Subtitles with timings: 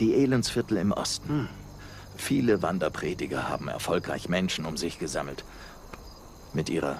[0.00, 1.28] Die Elendsviertel im Osten.
[1.28, 1.48] Hm.
[2.16, 5.44] Viele Wanderprediger haben erfolgreich Menschen um sich gesammelt.
[6.52, 6.98] Mit ihrer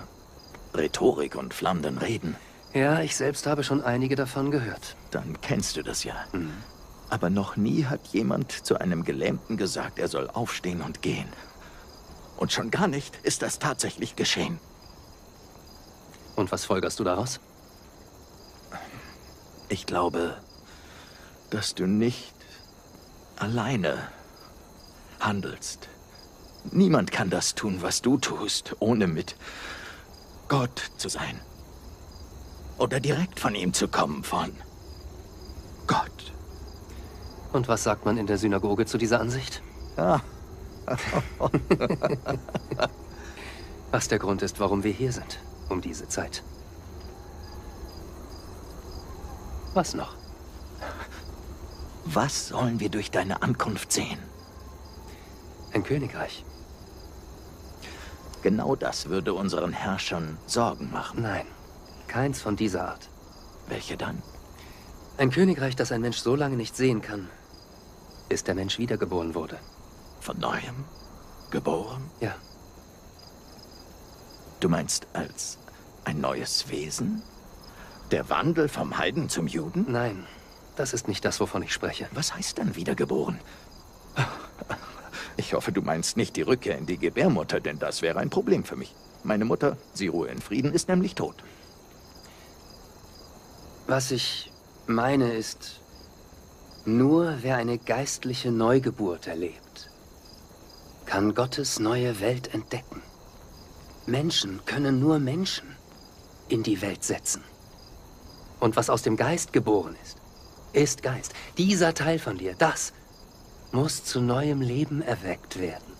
[0.75, 2.37] Rhetorik und flammenden Reden.
[2.75, 4.97] Ja, ich selbst habe schon einige davon gehört.
[5.11, 6.15] Dann kennst du das ja.
[6.33, 6.53] Mhm.
[7.11, 11.29] Aber noch nie hat jemand zu einem Gelähmten gesagt, er soll aufstehen und gehen.
[12.37, 14.61] Und schon gar nicht ist das tatsächlich geschehen.
[16.37, 17.41] Und was folgerst du daraus?
[19.69, 20.37] Ich glaube,
[21.51, 22.38] dass du nicht
[23.41, 24.09] alleine
[25.21, 25.89] handelst.
[26.71, 29.37] Niemand kann das tun, was du tust, ohne mit
[30.49, 31.41] Gott zu sein.
[32.79, 34.53] Oder direkt von ihm zu kommen, von
[35.87, 36.33] Gott.
[37.53, 39.63] Und was sagt man in der Synagoge zu dieser Ansicht?
[39.97, 40.21] Ja.
[43.91, 46.43] was der Grund ist, warum wir hier sind, um diese Zeit.
[49.75, 50.18] Was noch?
[52.11, 54.19] Was sollen wir durch deine Ankunft sehen?
[55.75, 56.43] Ein Königreich.
[58.41, 61.21] Genau das würde unseren Herrschern Sorgen machen.
[61.21, 61.45] Nein,
[62.07, 63.11] keins von dieser Art.
[63.67, 64.23] Welche dann?
[65.19, 67.29] Ein Königreich, das ein Mensch so lange nicht sehen kann,
[68.31, 69.59] bis der Mensch wiedergeboren wurde.
[70.21, 70.87] Von neuem?
[71.51, 72.11] Geboren?
[72.21, 72.35] Ja.
[74.61, 75.59] Du meinst als
[76.05, 77.23] ein neues Wesen?
[78.13, 79.85] Der Wandel vom Heiden zum Juden?
[79.93, 80.27] Nein,
[80.79, 82.09] das ist nicht das, wovon ich spreche.
[82.13, 83.39] Was heißt dann wiedergeboren?
[85.37, 88.65] Ich hoffe, du meinst nicht die Rückkehr in die Gebärmutter, denn das wäre ein Problem
[88.65, 88.95] für mich.
[89.23, 91.37] Meine Mutter, sie ruhe in Frieden, ist nämlich tot.
[93.87, 94.53] Was ich
[94.87, 95.81] meine ist,
[96.85, 99.91] nur wer eine geistliche Neugeburt erlebt,
[101.07, 103.03] kann Gottes neue Welt entdecken.
[104.07, 105.77] Menschen können nur Menschen
[106.49, 107.43] in die Welt setzen.
[108.61, 110.18] Und was aus dem Geist geboren ist,
[110.73, 111.35] ist Geist.
[111.57, 112.93] Dieser Teil von dir, das
[113.73, 115.93] muss zu neuem Leben erweckt werden.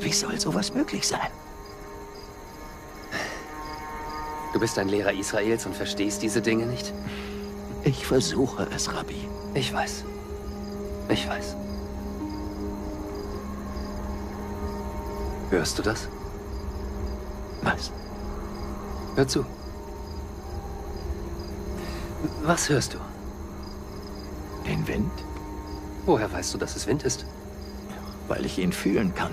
[0.00, 1.30] Wie soll sowas möglich sein?
[4.52, 6.92] Du bist ein Lehrer Israels und verstehst diese Dinge nicht?
[7.84, 9.28] Ich versuche es, Rabbi.
[9.54, 10.04] Ich weiß.
[11.08, 11.56] Ich weiß.
[15.50, 16.08] Hörst du das?
[17.62, 17.92] Was?
[19.14, 19.44] Hör zu.
[22.42, 22.98] Was hörst du?
[24.66, 25.10] Den Wind?
[26.04, 27.26] Woher weißt du, dass es Wind ist?
[28.28, 29.32] Weil ich ihn fühlen kann.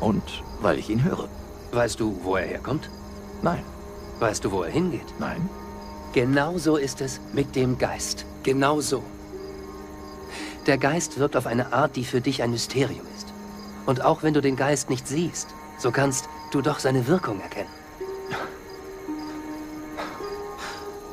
[0.00, 1.28] Und weil ich ihn höre.
[1.72, 2.90] Weißt du, wo er herkommt?
[3.42, 3.62] Nein.
[4.20, 5.14] Weißt du, wo er hingeht?
[5.18, 5.48] Nein.
[6.12, 8.24] Genauso ist es mit dem Geist.
[8.42, 9.02] Genauso.
[10.66, 13.32] Der Geist wirkt auf eine Art, die für dich ein Mysterium ist.
[13.84, 15.48] Und auch wenn du den Geist nicht siehst,
[15.78, 17.68] so kannst du doch seine Wirkung erkennen.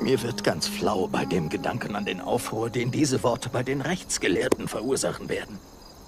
[0.03, 3.79] Mir wird ganz flau bei dem Gedanken an den Aufruhr, den diese Worte bei den
[3.79, 5.57] Rechtsgelehrten verursachen werden.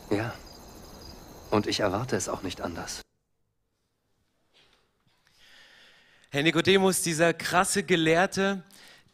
[0.09, 0.33] Ja.
[1.49, 2.99] Und ich erwarte es auch nicht anders.
[6.29, 8.63] Herr Nikodemus, dieser krasse Gelehrte,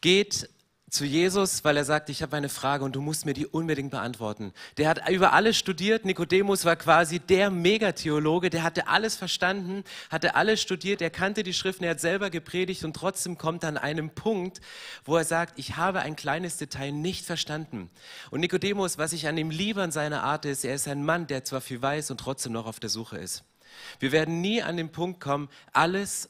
[0.01, 0.49] geht
[0.91, 3.91] zu Jesus, weil er sagt, ich habe eine Frage und du musst mir die unbedingt
[3.91, 4.53] beantworten.
[4.75, 6.03] Der hat über alles studiert.
[6.03, 11.53] Nikodemus war quasi der Megatheologe, der hatte alles verstanden, hatte alles studiert, er kannte die
[11.53, 14.59] Schriften, er hat selber gepredigt und trotzdem kommt an einem Punkt,
[15.05, 17.89] wo er sagt, ich habe ein kleines Detail nicht verstanden.
[18.29, 21.25] Und Nikodemus, was ich an ihm liebe an seiner Art ist, er ist ein Mann,
[21.25, 23.45] der zwar viel weiß und trotzdem noch auf der Suche ist.
[23.99, 26.29] Wir werden nie an den Punkt kommen, alles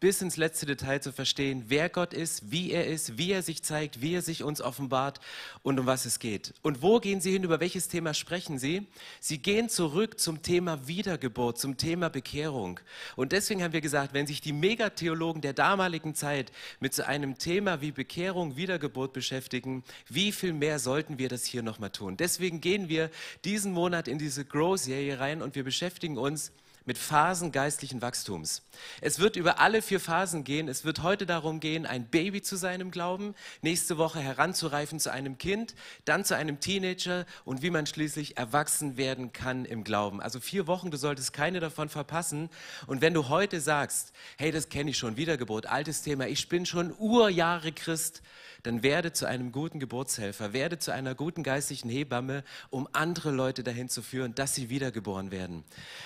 [0.00, 3.62] bis ins letzte Detail zu verstehen, wer Gott ist, wie er ist, wie er sich
[3.62, 5.20] zeigt, wie er sich uns offenbart
[5.62, 6.54] und um was es geht.
[6.62, 8.86] Und wo gehen Sie hin, über welches Thema sprechen Sie?
[9.20, 12.80] Sie gehen zurück zum Thema Wiedergeburt, zum Thema Bekehrung.
[13.14, 16.50] Und deswegen haben wir gesagt, wenn sich die Megatheologen der damaligen Zeit
[16.80, 21.62] mit so einem Thema wie Bekehrung, Wiedergeburt beschäftigen, wie viel mehr sollten wir das hier
[21.62, 22.16] nochmal tun?
[22.16, 23.10] Deswegen gehen wir
[23.44, 26.52] diesen Monat in diese Grow-Serie rein und wir beschäftigen uns
[26.84, 28.62] mit Phasen geistlichen Wachstums.
[29.00, 30.68] Es wird über alle vier Phasen gehen.
[30.68, 35.12] Es wird heute darum gehen, ein Baby zu sein im Glauben, nächste Woche heranzureifen zu
[35.12, 35.74] einem Kind,
[36.04, 40.20] dann zu einem Teenager und wie man schließlich erwachsen werden kann im Glauben.
[40.20, 42.50] Also vier Wochen, du solltest keine davon verpassen.
[42.86, 46.66] Und wenn du heute sagst, hey, das kenne ich schon, Wiedergeburt, altes Thema, ich bin
[46.66, 48.22] schon Urjahre Christ,
[48.62, 53.62] dann werde zu einem guten Geburtshelfer, werde zu einer guten geistlichen Hebamme, um andere Leute
[53.62, 55.64] dahin zu führen, dass sie wiedergeboren werden.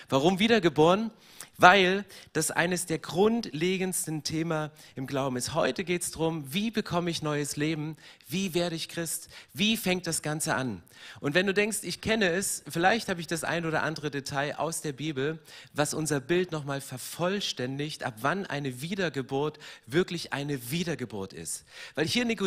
[0.09, 1.11] Warum wiedergeboren?
[1.57, 5.55] weil das eines der grundlegendsten Themen im Glauben ist.
[5.55, 7.97] Heute geht es darum, wie bekomme ich neues Leben,
[8.29, 10.83] wie werde ich Christ, wie fängt das Ganze an.
[11.21, 14.59] Und wenn du denkst, ich kenne es, vielleicht habe ich das ein oder andere Detail
[14.59, 15.39] aus der Bibel,
[15.73, 21.65] was unser Bild nochmal vervollständigt, ab wann eine Wiedergeburt wirklich eine Wiedergeburt ist.
[21.95, 22.44] Weil hier Nikodemus,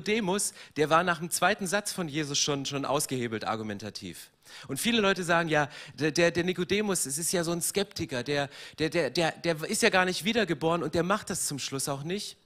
[0.76, 4.30] der war nach dem zweiten Satz von Jesus schon, schon ausgehebelt argumentativ.
[4.68, 8.50] Und viele Leute sagen, ja, der, der Nikodemus, es ist ja so ein Skeptiker, der,
[8.80, 11.90] der, der, der, der ist ja gar nicht wiedergeboren und der macht das zum Schluss
[11.90, 12.38] auch nicht.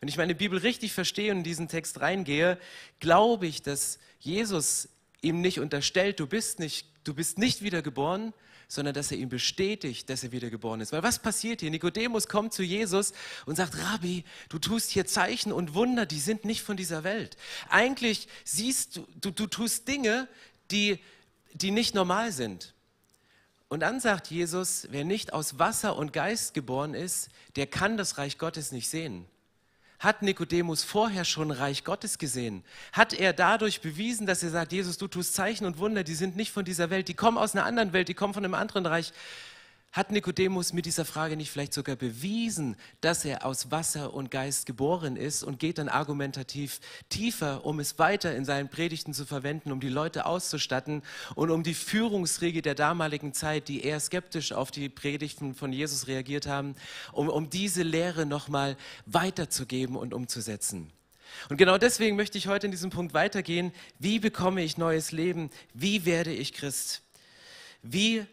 [0.00, 2.58] Wenn ich meine Bibel richtig verstehe und in diesen Text reingehe,
[3.00, 4.88] glaube ich, dass Jesus
[5.22, 8.32] ihm nicht unterstellt, du bist nicht, du bist nicht wiedergeboren,
[8.68, 10.92] sondern dass er ihm bestätigt, dass er wiedergeboren ist.
[10.92, 11.70] Weil was passiert hier?
[11.70, 13.12] Nikodemus kommt zu Jesus
[13.46, 17.36] und sagt, Rabbi, du tust hier Zeichen und Wunder, die sind nicht von dieser Welt.
[17.68, 20.28] Eigentlich siehst du, du, du tust Dinge,
[20.70, 20.98] die
[21.56, 22.74] die nicht normal sind.
[23.68, 28.18] Und dann sagt Jesus, wer nicht aus Wasser und Geist geboren ist, der kann das
[28.18, 29.26] Reich Gottes nicht sehen.
[29.98, 32.64] Hat Nikodemus vorher schon Reich Gottes gesehen?
[32.92, 36.36] Hat er dadurch bewiesen, dass er sagt, Jesus, du tust Zeichen und Wunder, die sind
[36.36, 38.84] nicht von dieser Welt, die kommen aus einer anderen Welt, die kommen von einem anderen
[38.84, 39.12] Reich.
[39.96, 44.66] Hat Nikodemus mit dieser Frage nicht vielleicht sogar bewiesen, dass er aus Wasser und Geist
[44.66, 49.72] geboren ist und geht dann argumentativ tiefer, um es weiter in seinen Predigten zu verwenden,
[49.72, 51.02] um die Leute auszustatten
[51.34, 56.08] und um die Führungsriege der damaligen Zeit, die eher skeptisch auf die Predigten von Jesus
[56.08, 56.74] reagiert haben,
[57.12, 58.76] um, um diese Lehre nochmal
[59.06, 60.92] weiterzugeben und umzusetzen.
[61.48, 63.72] Und genau deswegen möchte ich heute in diesem Punkt weitergehen.
[63.98, 65.48] Wie bekomme ich neues Leben?
[65.72, 67.00] Wie werde ich Christ?
[67.82, 68.26] Wie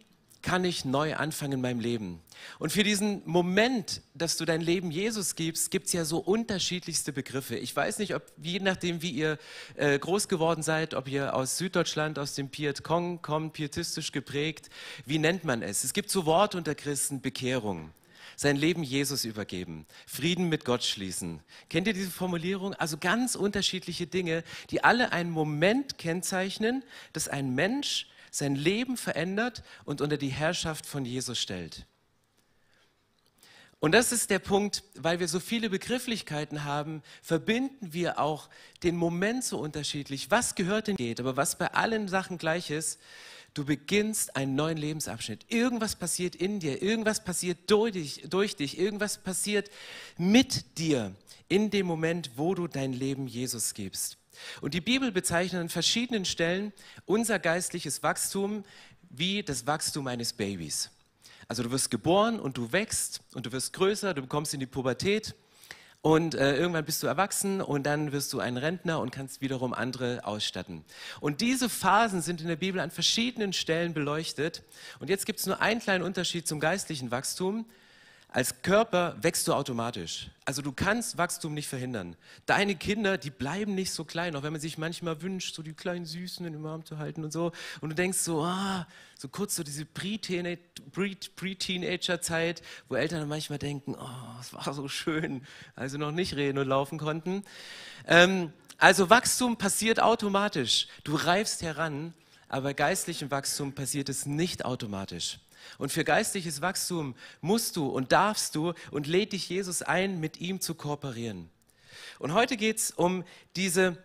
[0.44, 2.22] kann ich neu anfangen in meinem Leben?
[2.60, 7.12] Und für diesen Moment, dass du dein Leben Jesus gibst, gibt es ja so unterschiedlichste
[7.12, 7.56] Begriffe.
[7.56, 9.40] Ich weiß nicht, ob je nachdem, wie ihr
[9.75, 14.69] äh, groß geworden seid, ob ihr aus Süddeutschland, aus dem Piet Kong kommt, pietistisch geprägt,
[15.06, 15.84] wie nennt man es?
[15.84, 17.92] Es gibt so Worte unter Christen, Bekehrung
[18.36, 21.42] sein Leben Jesus übergeben, Frieden mit Gott schließen.
[21.69, 22.74] Kennt ihr diese Formulierung?
[22.74, 29.63] Also ganz unterschiedliche Dinge, die alle einen Moment kennzeichnen, dass ein Mensch sein Leben verändert
[29.85, 31.85] und unter die Herrschaft von Jesus stellt.
[33.80, 38.50] Und das ist der Punkt, weil wir so viele Begrifflichkeiten haben, verbinden wir auch
[38.81, 40.31] den Moment so unterschiedlich.
[40.31, 43.00] Was gehört denn geht, aber was bei allen Sachen gleich ist,
[43.53, 45.45] du beginnst einen neuen Lebensabschnitt.
[45.50, 49.69] Irgendwas passiert in dir, irgendwas passiert durch dich, durch dich, irgendwas passiert
[50.18, 51.13] mit dir
[51.50, 54.18] in dem Moment, wo du dein Leben Jesus gibst.
[54.62, 56.74] Und die Bibel bezeichnet an verschiedenen Stellen
[57.06, 58.63] unser geistliches Wachstum
[59.09, 60.89] wie das Wachstum eines Babys.
[61.47, 64.65] Also du wirst geboren und du wächst und du wirst größer, du bekommst in die
[64.65, 65.35] Pubertät
[66.01, 69.74] und äh, irgendwann bist du erwachsen und dann wirst du ein Rentner und kannst wiederum
[69.74, 70.83] andere ausstatten.
[71.21, 74.63] Und diese Phasen sind in der Bibel an verschiedenen Stellen beleuchtet.
[75.00, 77.65] Und jetzt gibt es nur einen kleinen Unterschied zum geistlichen Wachstum.
[78.33, 80.31] Als Körper wächst du automatisch.
[80.44, 82.15] Also du kannst Wachstum nicht verhindern.
[82.47, 85.74] Deine Kinder, die bleiben nicht so klein, auch wenn man sich manchmal wünscht, so die
[85.74, 87.51] kleinen Süßen in den Arm zu halten und so.
[87.80, 88.88] Und du denkst so, ah,
[89.19, 95.45] so kurz so diese Pre-Teenager-Zeit, wo Eltern dann manchmal denken, oh, es war so schön,
[95.75, 97.44] also noch nicht reden und laufen konnten.
[98.07, 100.88] Ähm, also Wachstum passiert automatisch.
[101.03, 102.15] Du reifst heran,
[102.50, 105.38] aber geistlichem Wachstum passiert es nicht automatisch.
[105.77, 110.39] Und für geistliches Wachstum musst du und darfst du und lädt dich Jesus ein, mit
[110.39, 111.50] ihm zu kooperieren.
[112.19, 113.24] Und heute geht es um
[113.56, 113.98] diese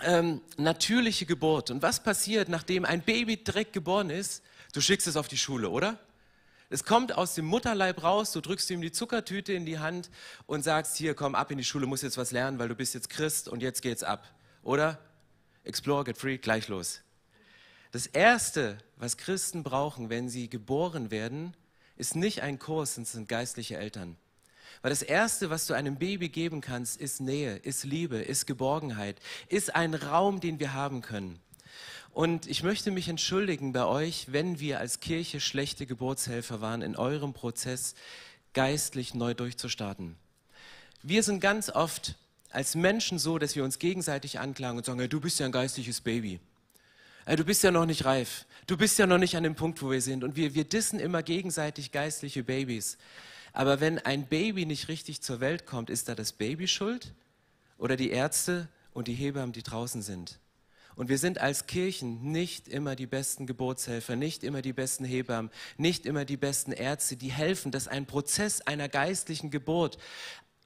[0.00, 1.70] ähm, natürliche Geburt.
[1.70, 4.42] Und was passiert, nachdem ein Baby direkt geboren ist?
[4.72, 5.98] Du schickst es auf die Schule, oder?
[6.68, 10.10] Es kommt aus dem Mutterleib raus, du drückst ihm die Zuckertüte in die Hand
[10.46, 12.92] und sagst, hier, komm ab in die Schule, musst jetzt was lernen, weil du bist
[12.94, 14.28] jetzt Christ und jetzt geht's ab.
[14.62, 14.98] Oder?
[15.62, 17.02] Explore, get free, gleich los.
[17.92, 21.54] Das Erste, was Christen brauchen, wenn sie geboren werden,
[21.96, 24.16] ist nicht ein Kurs, es sind geistliche Eltern.
[24.82, 29.20] Weil das Erste, was du einem Baby geben kannst, ist Nähe, ist Liebe, ist Geborgenheit,
[29.48, 31.40] ist ein Raum, den wir haben können.
[32.12, 36.96] Und ich möchte mich entschuldigen bei euch, wenn wir als Kirche schlechte Geburtshelfer waren, in
[36.96, 37.94] eurem Prozess
[38.52, 40.16] geistlich neu durchzustarten.
[41.02, 42.16] Wir sind ganz oft
[42.50, 45.52] als Menschen so, dass wir uns gegenseitig anklagen und sagen, hey, du bist ja ein
[45.52, 46.40] geistliches Baby
[47.34, 49.90] du bist ja noch nicht reif, du bist ja noch nicht an dem Punkt, wo
[49.90, 50.22] wir sind.
[50.22, 52.98] Und wir, wir dissen immer gegenseitig geistliche Babys.
[53.52, 57.14] Aber wenn ein Baby nicht richtig zur Welt kommt, ist da das Baby schuld
[57.78, 60.38] oder die Ärzte und die Hebammen, die draußen sind?
[60.94, 65.50] Und wir sind als Kirchen nicht immer die besten Geburtshelfer, nicht immer die besten Hebammen,
[65.76, 69.98] nicht immer die besten Ärzte, die helfen, dass ein Prozess einer geistlichen Geburt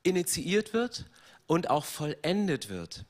[0.04, 1.06] initiiert wird
[1.46, 3.04] und auch vollendet wird.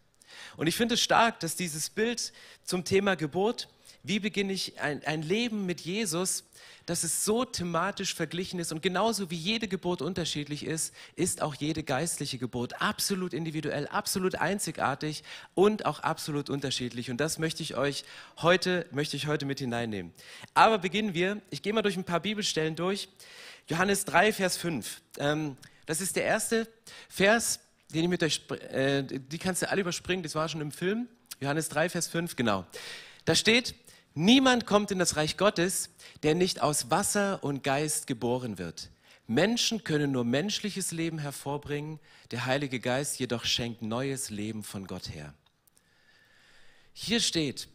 [0.56, 2.32] Und ich finde es stark, dass dieses Bild
[2.64, 3.68] zum Thema Geburt
[4.02, 6.44] wie beginne ich ein, ein Leben mit Jesus,
[6.86, 11.54] dass es so thematisch verglichen ist und genauso wie jede Geburt unterschiedlich ist, ist auch
[11.54, 15.22] jede geistliche Geburt absolut individuell, absolut einzigartig
[15.54, 17.10] und auch absolut unterschiedlich.
[17.10, 18.04] Und das möchte ich euch
[18.38, 20.12] heute, möchte ich heute mit hineinnehmen.
[20.54, 23.08] Aber beginnen wir, ich gehe mal durch ein paar Bibelstellen durch.
[23.68, 25.02] Johannes 3, Vers 5.
[25.18, 26.66] Ähm, das ist der erste
[27.08, 27.60] Vers,
[27.94, 31.08] den ich mit euch, äh, die kannst du alle überspringen, das war schon im Film.
[31.40, 32.66] Johannes 3, Vers 5, genau.
[33.24, 33.74] Da steht,
[34.14, 35.88] Niemand kommt in das Reich Gottes,
[36.22, 38.90] der nicht aus Wasser und Geist geboren wird.
[39.28, 42.00] Menschen können nur menschliches Leben hervorbringen,
[42.32, 45.32] der Heilige Geist jedoch schenkt neues Leben von Gott her.
[46.92, 47.68] Hier steht,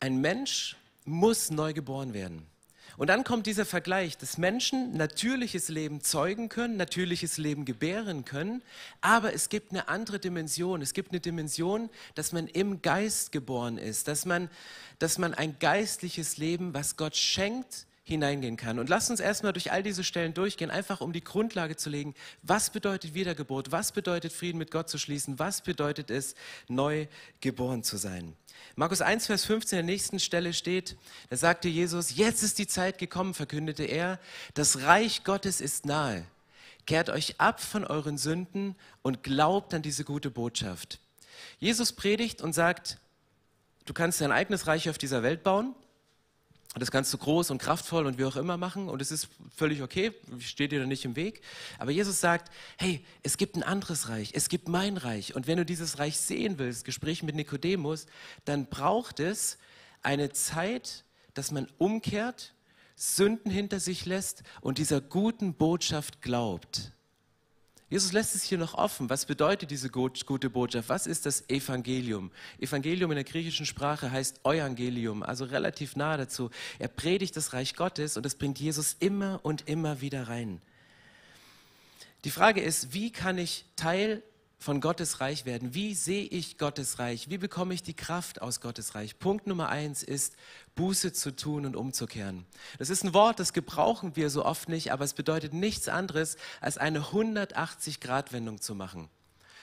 [0.00, 2.46] ein Mensch muss neu geboren werden.
[2.96, 8.62] Und dann kommt dieser Vergleich, dass Menschen natürliches Leben zeugen können, natürliches Leben gebären können,
[9.00, 10.82] aber es gibt eine andere Dimension.
[10.82, 14.50] Es gibt eine Dimension, dass man im Geist geboren ist, dass man,
[14.98, 18.78] dass man ein geistliches Leben, was Gott schenkt, hineingehen kann.
[18.78, 22.14] Und lasst uns erstmal durch all diese Stellen durchgehen, einfach um die Grundlage zu legen.
[22.42, 23.70] Was bedeutet Wiedergeburt?
[23.70, 25.38] Was bedeutet Frieden mit Gott zu schließen?
[25.38, 26.34] Was bedeutet es,
[26.68, 27.06] neu
[27.40, 28.36] geboren zu sein?
[28.74, 30.96] Markus 1, Vers 15 der nächsten Stelle steht,
[31.30, 34.18] da sagte Jesus, jetzt ist die Zeit gekommen, verkündete er,
[34.54, 36.24] das Reich Gottes ist nahe.
[36.86, 41.00] Kehrt euch ab von euren Sünden und glaubt an diese gute Botschaft.
[41.58, 42.98] Jesus predigt und sagt,
[43.84, 45.74] du kannst dein eigenes Reich auf dieser Welt bauen,
[46.74, 49.82] das kannst du groß und kraftvoll und wie auch immer machen und es ist völlig
[49.82, 51.42] okay, steht dir da nicht im Weg.
[51.78, 55.34] Aber Jesus sagt, hey, es gibt ein anderes Reich, es gibt mein Reich.
[55.34, 58.06] Und wenn du dieses Reich sehen willst, Gespräch mit Nikodemus,
[58.46, 59.58] dann braucht es
[60.00, 62.54] eine Zeit, dass man umkehrt,
[62.96, 66.92] Sünden hinter sich lässt und dieser guten Botschaft glaubt.
[67.92, 69.10] Jesus lässt es hier noch offen.
[69.10, 70.88] Was bedeutet diese gute Botschaft?
[70.88, 72.30] Was ist das Evangelium?
[72.58, 76.48] Evangelium in der griechischen Sprache heißt Evangelium, also relativ nah dazu.
[76.78, 80.62] Er predigt das Reich Gottes und das bringt Jesus immer und immer wieder rein.
[82.24, 84.22] Die Frage ist, wie kann ich Teil
[84.62, 85.74] von Gottes Reich werden?
[85.74, 87.28] Wie sehe ich Gottes Reich?
[87.28, 89.18] Wie bekomme ich die Kraft aus Gottes Reich?
[89.18, 90.36] Punkt Nummer eins ist,
[90.76, 92.46] Buße zu tun und umzukehren.
[92.78, 96.36] Das ist ein Wort, das gebrauchen wir so oft nicht, aber es bedeutet nichts anderes,
[96.60, 99.08] als eine 180-Grad-Wendung zu machen.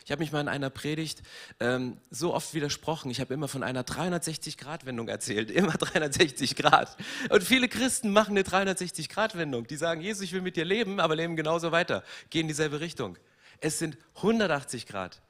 [0.06, 1.22] Ich habe mich mal in einer Predigt
[1.60, 3.12] ähm, so oft widersprochen.
[3.12, 5.52] Ich habe immer von einer 360-Grad-Wendung erzählt.
[5.60, 6.98] Immer 360 Grad.
[7.30, 9.68] Und viele Christen machen eine 360-Grad-Wendung.
[9.68, 12.04] Die sagen, Jesus, ich will mit dir leben, aber leben genauso weiter.
[12.32, 13.20] Gehen in dieselbe Richtung.
[13.62, 15.22] Es sind 180 Grad.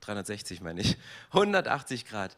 [0.00, 0.96] 360 meine ich.
[1.32, 2.36] 180 Grad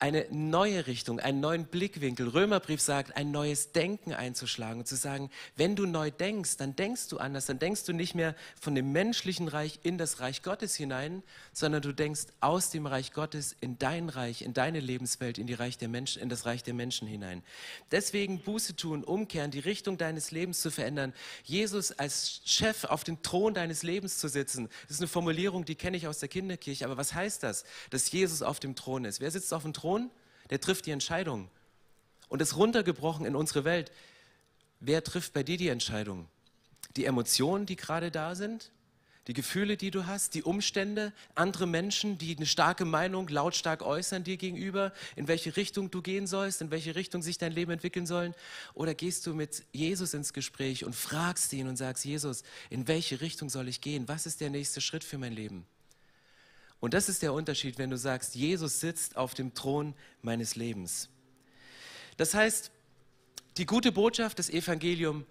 [0.00, 2.28] eine neue Richtung, einen neuen Blickwinkel.
[2.28, 7.08] Römerbrief sagt, ein neues Denken einzuschlagen und zu sagen, wenn du neu denkst, dann denkst
[7.08, 10.74] du anders, dann denkst du nicht mehr von dem menschlichen Reich in das Reich Gottes
[10.74, 15.46] hinein, sondern du denkst aus dem Reich Gottes in dein Reich, in deine Lebenswelt, in,
[15.46, 17.42] die Reich der Menschen, in das Reich der Menschen hinein.
[17.90, 21.12] Deswegen Buße tun, umkehren, die Richtung deines Lebens zu verändern,
[21.44, 24.70] Jesus als Chef auf dem Thron deines Lebens zu sitzen.
[24.84, 28.10] Das ist eine Formulierung, die kenne ich aus der Kinderkirche, aber was heißt das, dass
[28.10, 29.20] Jesus auf dem Thron ist?
[29.20, 29.89] Wer sitzt auf dem Thron?
[29.90, 30.10] Thron,
[30.50, 31.48] der trifft die Entscheidung.
[32.28, 33.90] Und es runtergebrochen in unsere Welt.
[34.78, 36.28] Wer trifft bei dir die Entscheidung?
[36.96, 38.70] Die Emotionen, die gerade da sind?
[39.26, 44.24] Die Gefühle, die du hast, die Umstände, andere Menschen, die eine starke Meinung lautstark äußern
[44.24, 48.06] dir gegenüber, in welche Richtung du gehen sollst, in welche Richtung sich dein Leben entwickeln
[48.06, 48.32] soll?
[48.74, 53.20] Oder gehst du mit Jesus ins Gespräch und fragst ihn und sagst, Jesus, in welche
[53.20, 54.08] Richtung soll ich gehen?
[54.08, 55.66] Was ist der nächste Schritt für mein Leben?
[56.80, 61.08] Und das ist der Unterschied, wenn du sagst, Jesus sitzt auf dem Thron meines Lebens.
[62.16, 62.70] Das heißt,
[63.58, 65.26] die gute Botschaft, das Evangelium,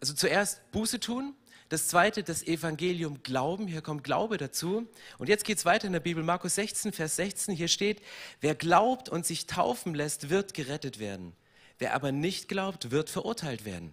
[0.00, 1.34] also zuerst Buße tun,
[1.68, 4.86] das zweite, das Evangelium glauben, hier kommt Glaube dazu.
[5.18, 8.00] Und jetzt geht es weiter in der Bibel, Markus 16, Vers 16, hier steht,
[8.40, 11.32] wer glaubt und sich taufen lässt, wird gerettet werden.
[11.78, 13.92] Wer aber nicht glaubt, wird verurteilt werden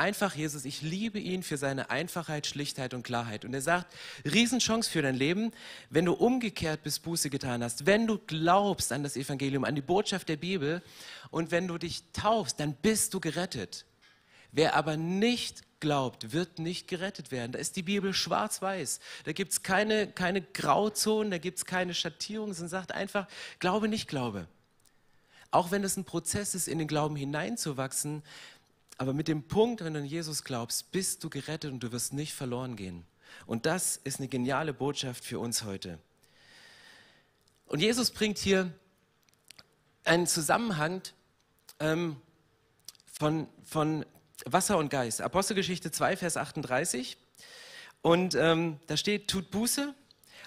[0.00, 3.44] einfach Jesus, ich liebe ihn für seine Einfachheit, Schlichtheit und Klarheit.
[3.44, 5.52] Und er sagt, Riesenchance für dein Leben,
[5.90, 9.82] wenn du umgekehrt bis Buße getan hast, wenn du glaubst an das Evangelium, an die
[9.82, 10.82] Botschaft der Bibel
[11.30, 13.84] und wenn du dich taufst, dann bist du gerettet.
[14.52, 17.52] Wer aber nicht glaubt, wird nicht gerettet werden.
[17.52, 19.00] Da ist die Bibel schwarz-weiß.
[19.24, 23.28] Da gibt es keine, keine Grauzonen, da gibt es keine Schattierungen, sondern sagt einfach,
[23.58, 24.48] glaube nicht, glaube.
[25.50, 28.22] Auch wenn es ein Prozess ist, in den Glauben hineinzuwachsen,
[29.00, 32.12] aber mit dem Punkt, wenn du an Jesus glaubst, bist du gerettet und du wirst
[32.12, 33.06] nicht verloren gehen.
[33.46, 35.98] Und das ist eine geniale Botschaft für uns heute.
[37.64, 38.70] Und Jesus bringt hier
[40.04, 41.00] einen Zusammenhang
[41.78, 42.16] ähm,
[43.10, 44.04] von, von
[44.44, 45.22] Wasser und Geist.
[45.22, 47.16] Apostelgeschichte 2, Vers 38.
[48.02, 49.94] Und ähm, da steht, tut Buße,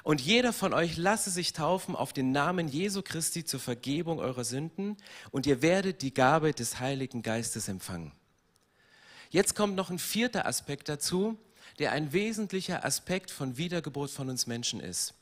[0.04, 4.44] Und jeder von euch lasse sich taufen auf den Namen Jesu Christi zur Vergebung eurer
[4.44, 4.96] Sünden
[5.32, 8.12] und ihr werdet die Gabe des Heiligen Geistes empfangen.
[9.34, 11.40] Jetzt kommt noch ein vierter Aspekt dazu,
[11.80, 15.16] der ein wesentlicher Aspekt von Wiedergeburt von uns Menschen ist.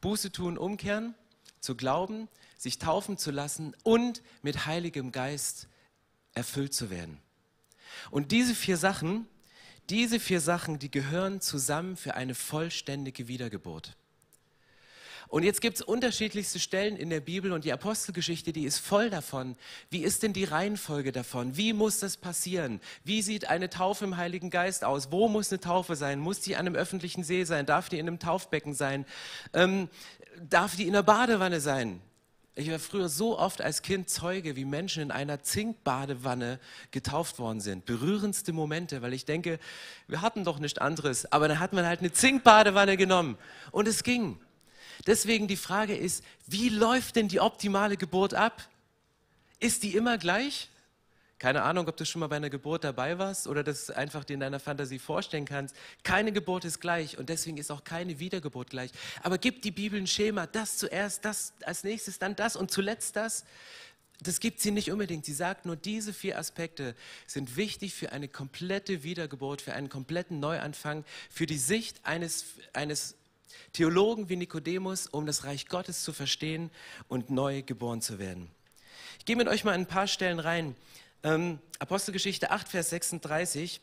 [0.00, 1.16] Buße tun, umkehren,
[1.58, 5.66] zu glauben, sich taufen zu lassen und mit Heiligem Geist
[6.34, 7.18] erfüllt zu werden.
[8.12, 9.26] Und diese vier Sachen,
[9.90, 13.96] diese vier Sachen, die gehören zusammen für eine vollständige Wiedergeburt.
[15.28, 19.10] Und jetzt gibt es unterschiedlichste Stellen in der Bibel und die Apostelgeschichte, die ist voll
[19.10, 19.56] davon.
[19.90, 21.56] Wie ist denn die Reihenfolge davon?
[21.56, 22.80] Wie muss das passieren?
[23.04, 25.12] Wie sieht eine Taufe im Heiligen Geist aus?
[25.12, 26.18] Wo muss eine Taufe sein?
[26.18, 27.66] Muss die an einem öffentlichen See sein?
[27.66, 29.04] Darf die in einem Taufbecken sein?
[29.52, 29.88] Ähm,
[30.48, 32.00] darf die in einer Badewanne sein?
[32.54, 36.58] Ich war früher so oft als Kind Zeuge, wie Menschen in einer Zinkbadewanne
[36.90, 37.84] getauft worden sind.
[37.84, 39.60] Berührendste Momente, weil ich denke,
[40.08, 41.30] wir hatten doch nichts anderes.
[41.30, 43.38] Aber dann hat man halt eine Zinkbadewanne genommen
[43.70, 44.40] und es ging.
[45.06, 48.68] Deswegen die Frage ist, wie läuft denn die optimale Geburt ab?
[49.60, 50.68] Ist die immer gleich?
[51.38, 54.34] Keine Ahnung, ob du schon mal bei einer Geburt dabei warst oder das einfach dir
[54.34, 55.76] in deiner Fantasie vorstellen kannst.
[56.02, 58.90] Keine Geburt ist gleich und deswegen ist auch keine Wiedergeburt gleich.
[59.22, 63.14] Aber gibt die Bibel ein Schema, das zuerst, das als nächstes, dann das und zuletzt
[63.14, 63.44] das?
[64.20, 65.24] Das gibt sie nicht unbedingt.
[65.24, 66.96] Sie sagt nur, diese vier Aspekte
[67.28, 73.14] sind wichtig für eine komplette Wiedergeburt, für einen kompletten Neuanfang, für die Sicht eines, eines
[73.72, 76.70] Theologen wie Nikodemus, um das Reich Gottes zu verstehen
[77.08, 78.50] und neu geboren zu werden.
[79.18, 80.74] Ich gehe mit euch mal ein paar Stellen rein.
[81.22, 83.80] Ähm, Apostelgeschichte 8, Vers 36.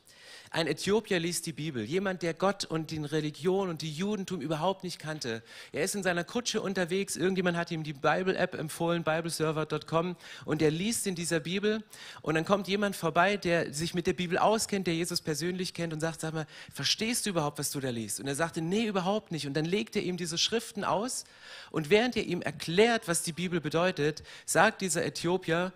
[0.55, 4.85] Ein Äthiopier liest die Bibel, jemand, der Gott und die Religion und die Judentum überhaupt
[4.85, 5.43] nicht kannte.
[5.73, 10.71] Er ist in seiner Kutsche unterwegs, irgendjemand hat ihm die Bible-App empfohlen, bibleserver.com, und er
[10.71, 11.83] liest in dieser Bibel
[12.21, 15.91] und dann kommt jemand vorbei, der sich mit der Bibel auskennt, der Jesus persönlich kennt
[15.91, 18.21] und sagt, sag mal, verstehst du überhaupt, was du da liest?
[18.21, 19.47] Und er sagte, nee, überhaupt nicht.
[19.47, 21.25] Und dann legt er ihm diese Schriften aus
[21.69, 25.73] und während er ihm erklärt, was die Bibel bedeutet, sagt dieser Äthiopier,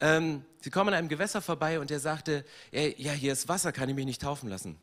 [0.00, 3.88] ähm, sie kommen an einem Gewässer vorbei und er sagte, ja, hier ist Wasser, kann
[3.88, 4.78] ich mich nicht taufen lassen.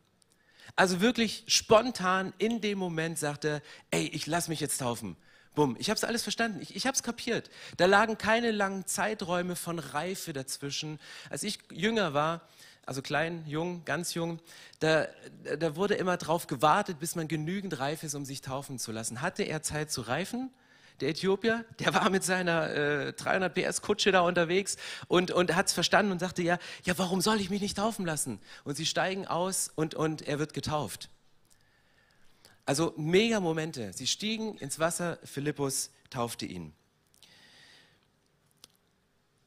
[0.76, 5.16] Also wirklich spontan in dem Moment sagte, ey, ich lass mich jetzt taufen.
[5.56, 7.52] Bumm, ich habe es alles verstanden, ich, ich habe es kapiert.
[7.78, 11.00] Da lagen keine langen Zeiträume von Reife dazwischen.
[11.30, 12.48] Als ich jünger war,
[12.86, 14.40] also klein, jung, ganz jung,
[14.80, 15.08] da,
[15.60, 19.22] da wurde immer drauf gewartet, bis man genügend reif ist, um sich taufen zu lassen.
[19.22, 20.52] Hatte er Zeit zu reifen?
[21.02, 24.78] Der Äthiopier, der war mit seiner äh, 300 PS Kutsche da unterwegs
[25.08, 28.06] und, und hat es verstanden und sagte, ja, ja, warum soll ich mich nicht taufen
[28.06, 28.40] lassen?
[28.64, 31.10] Und sie steigen aus und, und er wird getauft.
[32.66, 33.92] Also mega Momente.
[33.94, 36.74] Sie stiegen ins Wasser, Philippus taufte ihn.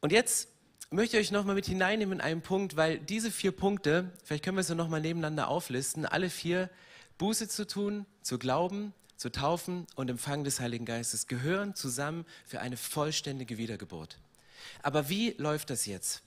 [0.01, 0.49] Und jetzt
[0.91, 4.57] möchte ich euch nochmal mit hineinnehmen in einen Punkt, weil diese vier Punkte, vielleicht können
[4.57, 6.71] wir sie nochmal nebeneinander auflisten, alle vier
[7.19, 12.61] Buße zu tun, zu glauben, zu taufen und Empfang des Heiligen Geistes gehören zusammen für
[12.61, 14.19] eine vollständige Wiedergeburt.
[14.83, 16.23] Aber wie läuft das jetzt?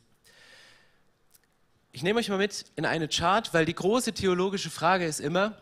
[1.91, 5.59] Ich nehme euch mal mit in eine Chart, weil die große theologische Frage ist immer,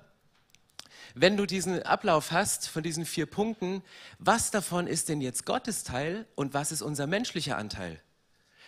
[1.15, 3.81] wenn du diesen Ablauf hast von diesen vier Punkten,
[4.19, 8.01] was davon ist denn jetzt Gottes Teil und was ist unser menschlicher Anteil?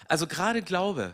[0.07, 1.13] Also gerade Glaube,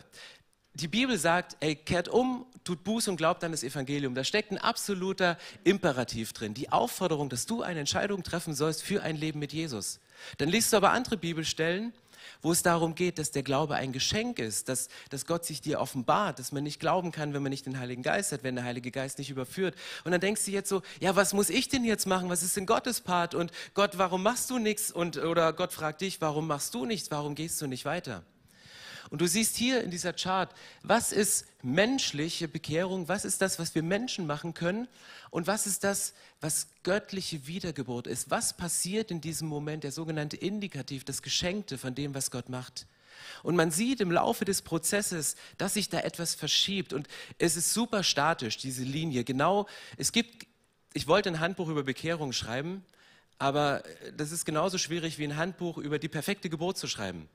[0.75, 4.13] die Bibel sagt, ey, kehrt um, tut Buß und glaubt an das Evangelium.
[4.13, 6.53] Da steckt ein absoluter Imperativ drin.
[6.53, 9.99] Die Aufforderung, dass du eine Entscheidung treffen sollst für ein Leben mit Jesus.
[10.38, 11.93] Dann liest du aber andere Bibelstellen,
[12.41, 15.79] wo es darum geht, dass der Glaube ein Geschenk ist, dass, dass Gott sich dir
[15.79, 18.65] offenbart, dass man nicht glauben kann, wenn man nicht den Heiligen Geist hat, wenn der
[18.65, 19.75] Heilige Geist nicht überführt.
[20.03, 22.29] Und dann denkst du jetzt so, ja, was muss ich denn jetzt machen?
[22.29, 23.33] Was ist denn Gottes Part?
[23.33, 24.93] Und Gott, warum machst du nichts?
[24.93, 27.11] Oder Gott fragt dich, warum machst du nichts?
[27.11, 28.23] Warum gehst du nicht weiter?
[29.10, 33.76] Und du siehst hier in dieser Chart, was ist menschliche Bekehrung, was ist das, was
[33.76, 34.88] wir Menschen machen können
[35.30, 38.32] und was ist das, was göttliche Wiedergeburt ist.
[38.32, 42.88] Was passiert in diesem Moment, der sogenannte Indikativ, das Geschenkte von dem, was Gott macht.
[43.44, 46.94] Und man sieht im Laufe des Prozesses, dass sich da etwas verschiebt.
[46.94, 49.24] Und es ist super statisch, diese Linie.
[49.24, 50.48] Genau, es gibt,
[50.94, 52.84] ich wollte ein Handbuch über Bekehrung schreiben,
[53.38, 53.84] aber
[54.15, 57.28] das ist genauso schwierig wie ein Handbuch über die perfekte Geburt zu schreiben.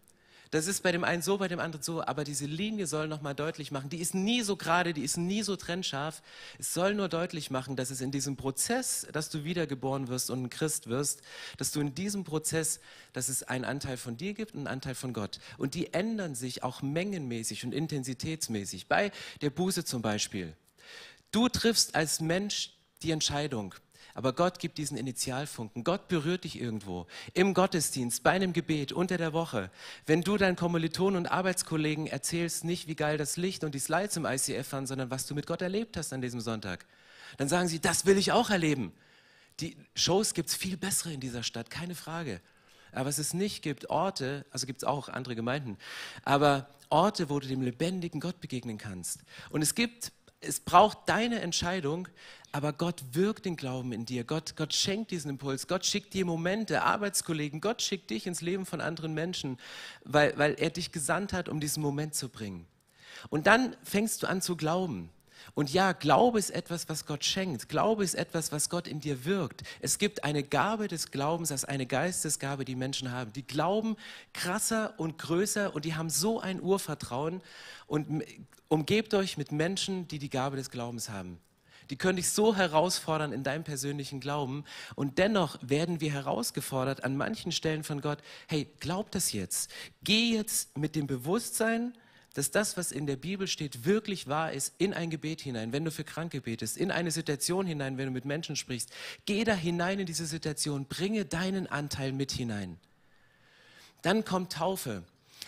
[0.50, 3.36] Das ist bei dem einen so, bei dem anderen so, aber diese Linie soll nochmal
[3.36, 6.22] deutlich machen, die ist nie so gerade, die ist nie so trennscharf.
[6.58, 10.42] Es soll nur deutlich machen, dass es in diesem Prozess, dass du wiedergeboren wirst und
[10.42, 11.22] ein Christ wirst,
[11.56, 12.80] dass du in diesem Prozess,
[13.12, 15.38] dass es einen Anteil von dir gibt und einen Anteil von Gott.
[15.56, 18.88] Und die ändern sich auch mengenmäßig und intensitätsmäßig.
[18.88, 20.56] Bei der Buße zum Beispiel.
[21.30, 23.74] Du triffst als Mensch die Entscheidung,
[24.20, 25.82] aber Gott gibt diesen Initialfunken.
[25.82, 27.06] Gott berührt dich irgendwo.
[27.32, 29.70] Im Gottesdienst, bei einem Gebet, unter der Woche.
[30.04, 34.18] Wenn du deinen Kommilitonen und Arbeitskollegen erzählst, nicht wie geil das Licht und die Slides
[34.18, 36.84] im ICF waren, sondern was du mit Gott erlebt hast an diesem Sonntag,
[37.38, 38.92] dann sagen sie, das will ich auch erleben.
[39.60, 42.42] Die Shows gibt es viel bessere in dieser Stadt, keine Frage.
[42.92, 45.78] Aber es nicht gibt, Orte, also gibt es auch andere Gemeinden,
[46.24, 49.20] aber Orte, wo du dem lebendigen Gott begegnen kannst.
[49.48, 52.06] Und es gibt, es braucht deine Entscheidung,
[52.52, 54.24] aber Gott wirkt den Glauben in dir.
[54.24, 55.68] Gott, Gott schenkt diesen Impuls.
[55.68, 57.60] Gott schickt dir Momente, Arbeitskollegen.
[57.60, 59.58] Gott schickt dich ins Leben von anderen Menschen,
[60.04, 62.66] weil, weil er dich gesandt hat, um diesen Moment zu bringen.
[63.28, 65.10] Und dann fängst du an zu glauben.
[65.54, 67.68] Und ja, Glaube ist etwas, was Gott schenkt.
[67.68, 69.62] Glaube ist etwas, was Gott in dir wirkt.
[69.80, 73.32] Es gibt eine Gabe des Glaubens als eine Geistesgabe, die Menschen haben.
[73.32, 73.96] Die glauben
[74.32, 77.42] krasser und größer und die haben so ein Urvertrauen.
[77.86, 78.24] Und
[78.68, 81.38] umgebt euch mit Menschen, die die Gabe des Glaubens haben.
[81.90, 84.64] Die können dich so herausfordern in deinem persönlichen Glauben.
[84.94, 89.70] Und dennoch werden wir herausgefordert an manchen Stellen von Gott, hey, glaub das jetzt.
[90.02, 91.92] Geh jetzt mit dem Bewusstsein,
[92.34, 95.84] dass das, was in der Bibel steht, wirklich wahr ist, in ein Gebet hinein, wenn
[95.84, 98.90] du für Kranke betest, in eine Situation hinein, wenn du mit Menschen sprichst.
[99.26, 102.78] Geh da hinein in diese Situation, bringe deinen Anteil mit hinein.
[104.02, 105.02] Dann kommt Taufe.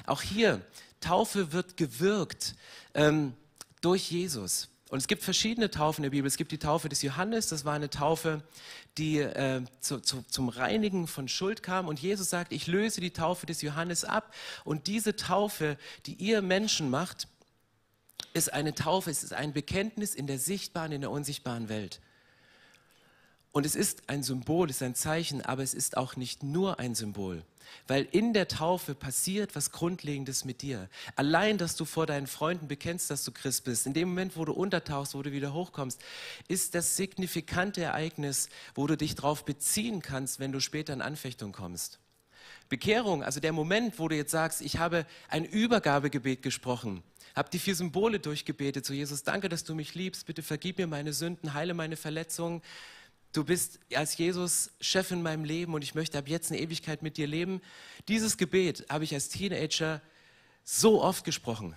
[0.07, 0.61] Auch hier,
[1.01, 2.57] Taufe wird gewirkt
[2.95, 3.35] ähm,
[3.81, 4.69] durch Jesus.
[4.93, 6.29] Und es gibt verschiedene Taufen in der Bibel.
[6.29, 8.43] Es gibt die Taufe des Johannes, das war eine Taufe,
[8.99, 11.89] die äh, zu, zu, zum Reinigen von Schuld kam.
[11.89, 14.35] Und Jesus sagt, ich löse die Taufe des Johannes ab.
[14.65, 17.27] Und diese Taufe, die ihr Menschen macht,
[18.35, 22.03] ist eine Taufe, es ist ein Bekenntnis in der sichtbaren, in der unsichtbaren Welt.
[23.53, 26.81] Und es ist ein Symbol, es ist ein Zeichen, aber es ist auch nicht nur
[26.81, 27.45] ein Symbol.
[27.87, 30.89] Weil in der Taufe passiert was Grundlegendes mit dir.
[31.17, 34.45] Allein, dass du vor deinen Freunden bekennst, dass du Christ bist, in dem Moment, wo
[34.45, 36.01] du untertauchst, wo du wieder hochkommst,
[36.49, 41.53] ist das signifikante Ereignis, wo du dich darauf beziehen kannst, wenn du später in Anfechtung
[41.53, 41.99] kommst.
[42.69, 47.03] Bekehrung, also der Moment, wo du jetzt sagst, ich habe ein Übergabegebet gesprochen,
[47.35, 50.87] habe die vier Symbole durchgebetet zu Jesus, danke, dass du mich liebst, bitte vergib mir
[50.87, 52.63] meine Sünden, heile meine Verletzungen,
[53.33, 57.03] Du bist als Jesus Chef in meinem Leben und ich möchte ab jetzt eine Ewigkeit
[57.03, 57.63] mit dir leben.
[58.07, 60.03] Dieses Gebet habe ich als Teenager
[60.65, 61.75] so oft gesprochen.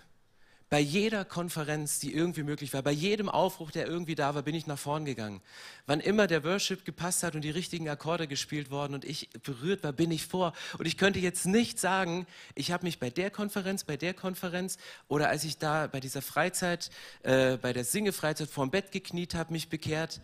[0.70, 4.56] Bei jeder Konferenz, die irgendwie möglich war, bei jedem Aufbruch, der irgendwie da war, bin
[4.56, 5.42] ich nach vorn gegangen.
[5.86, 9.82] Wann immer der Worship gepasst hat und die richtigen Akkorde gespielt worden und ich berührt
[9.84, 10.52] war, bin ich vor.
[10.78, 14.78] Und ich könnte jetzt nicht sagen, ich habe mich bei der Konferenz, bei der Konferenz
[15.08, 16.90] oder als ich da bei dieser Freizeit,
[17.24, 20.20] äh, bei der Singefreizeit vorm Bett gekniet habe, mich bekehrt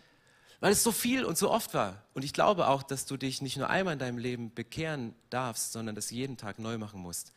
[0.62, 2.06] weil es so viel und so oft war.
[2.13, 5.74] Und ich glaube auch, dass du dich nicht nur einmal in deinem Leben bekehren darfst,
[5.74, 7.34] sondern das jeden Tag neu machen musst.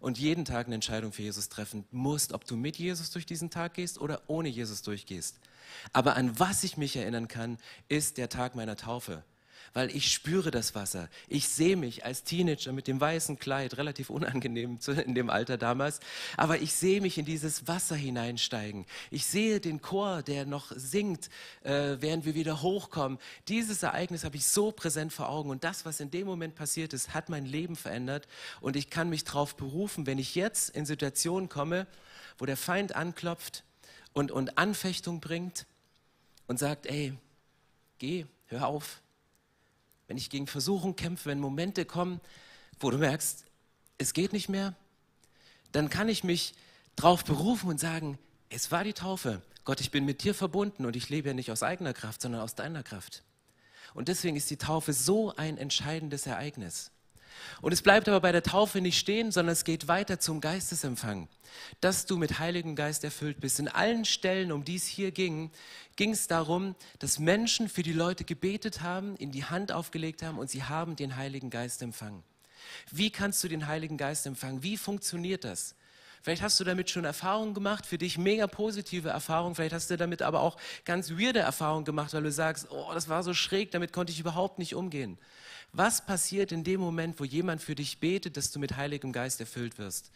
[0.00, 3.50] Und jeden Tag eine Entscheidung für Jesus treffen musst, ob du mit Jesus durch diesen
[3.50, 5.38] Tag gehst oder ohne Jesus durchgehst.
[5.92, 7.58] Aber an was ich mich erinnern kann,
[7.88, 9.22] ist der Tag meiner Taufe
[9.74, 11.08] weil ich spüre das Wasser.
[11.28, 16.00] Ich sehe mich als Teenager mit dem weißen Kleid, relativ unangenehm in dem Alter damals,
[16.36, 18.86] aber ich sehe mich in dieses Wasser hineinsteigen.
[19.10, 21.30] Ich sehe den Chor, der noch singt,
[21.62, 23.18] äh, während wir wieder hochkommen.
[23.48, 26.92] Dieses Ereignis habe ich so präsent vor Augen und das, was in dem Moment passiert
[26.92, 28.28] ist, hat mein Leben verändert
[28.60, 31.86] und ich kann mich darauf berufen, wenn ich jetzt in Situationen komme,
[32.38, 33.64] wo der Feind anklopft
[34.12, 35.66] und, und Anfechtung bringt
[36.46, 37.14] und sagt, ey,
[37.98, 39.00] geh, hör auf,
[40.12, 42.20] wenn ich gegen Versuchung kämpfe, wenn Momente kommen,
[42.78, 43.46] wo du merkst,
[43.96, 44.74] es geht nicht mehr,
[45.72, 46.52] dann kann ich mich
[46.96, 48.18] darauf berufen und sagen,
[48.50, 49.40] es war die Taufe.
[49.64, 52.42] Gott, ich bin mit dir verbunden und ich lebe ja nicht aus eigener Kraft, sondern
[52.42, 53.22] aus deiner Kraft.
[53.94, 56.90] Und deswegen ist die Taufe so ein entscheidendes Ereignis.
[57.60, 61.28] Und es bleibt aber bei der Taufe nicht stehen, sondern es geht weiter zum Geistesempfang,
[61.80, 63.58] dass du mit Heiligen Geist erfüllt bist.
[63.58, 65.50] In allen Stellen, um die es hier ging,
[65.96, 70.38] ging es darum, dass Menschen für die Leute gebetet haben, in die Hand aufgelegt haben
[70.38, 72.22] und sie haben den Heiligen Geist empfangen.
[72.90, 74.62] Wie kannst du den Heiligen Geist empfangen?
[74.62, 75.74] Wie funktioniert das?
[76.22, 79.56] Vielleicht hast du damit schon Erfahrungen gemacht, für dich mega positive Erfahrungen.
[79.56, 83.08] Vielleicht hast du damit aber auch ganz weirde Erfahrungen gemacht, weil du sagst, oh, das
[83.08, 85.18] war so schräg, damit konnte ich überhaupt nicht umgehen.
[85.74, 89.40] Was passiert in dem Moment, wo jemand für dich betet, dass du mit Heiligem Geist
[89.40, 90.10] erfüllt wirst?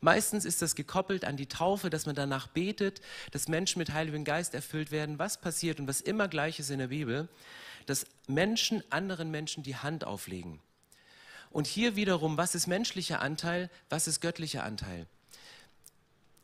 [0.00, 3.00] Meistens ist das gekoppelt an die Taufe, dass man danach betet,
[3.32, 5.18] dass Menschen mit Heiligem Geist erfüllt werden.
[5.18, 7.28] Was passiert und was immer gleich ist in der Bibel,
[7.86, 10.60] dass Menschen anderen Menschen die Hand auflegen.
[11.50, 15.08] Und hier wiederum, was ist menschlicher Anteil, was ist göttlicher Anteil?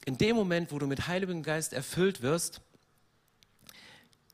[0.06, 2.60] In dem Moment, wo du mit Heiligem Geist erfüllt wirst,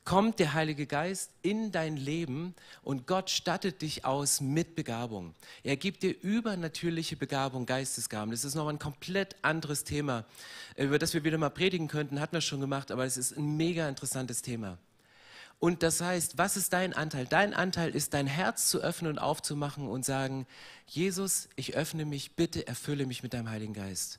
[0.05, 5.35] kommt der Heilige Geist in dein Leben und Gott stattet dich aus mit Begabung.
[5.63, 8.33] Er gibt dir übernatürliche Begabung, Geistesgaben.
[8.33, 10.25] Das ist noch ein komplett anderes Thema,
[10.77, 13.57] über das wir wieder mal predigen könnten, hatten wir schon gemacht, aber es ist ein
[13.57, 14.79] mega interessantes Thema.
[15.63, 17.25] Und das heißt, was ist dein Anteil?
[17.25, 20.45] Dein Anteil ist, dein Herz zu öffnen und aufzumachen und sagen,
[20.89, 24.19] Jesus, ich öffne mich, bitte erfülle mich mit deinem Heiligen Geist.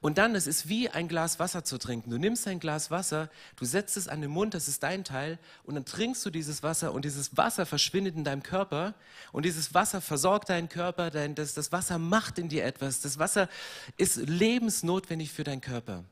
[0.00, 2.10] Und dann, es ist wie ein Glas Wasser zu trinken.
[2.10, 5.38] Du nimmst ein Glas Wasser, du setzt es an den Mund, das ist dein Teil,
[5.64, 8.94] und dann trinkst du dieses Wasser und dieses Wasser verschwindet in deinem Körper
[9.32, 13.00] und dieses Wasser versorgt deinen Körper, dein, das, das Wasser macht in dir etwas.
[13.00, 13.48] Das Wasser
[13.96, 16.04] ist lebensnotwendig für deinen Körper.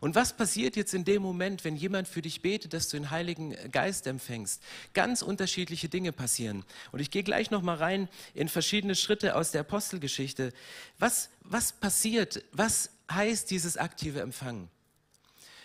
[0.00, 3.10] Und was passiert jetzt in dem Moment, wenn jemand für dich betet, dass du den
[3.10, 4.62] Heiligen Geist empfängst?
[4.94, 6.64] Ganz unterschiedliche Dinge passieren.
[6.92, 10.52] Und ich gehe gleich noch mal rein in verschiedene Schritte aus der Apostelgeschichte.
[10.98, 12.44] Was, was passiert?
[12.52, 14.70] Was heißt dieses aktive Empfangen?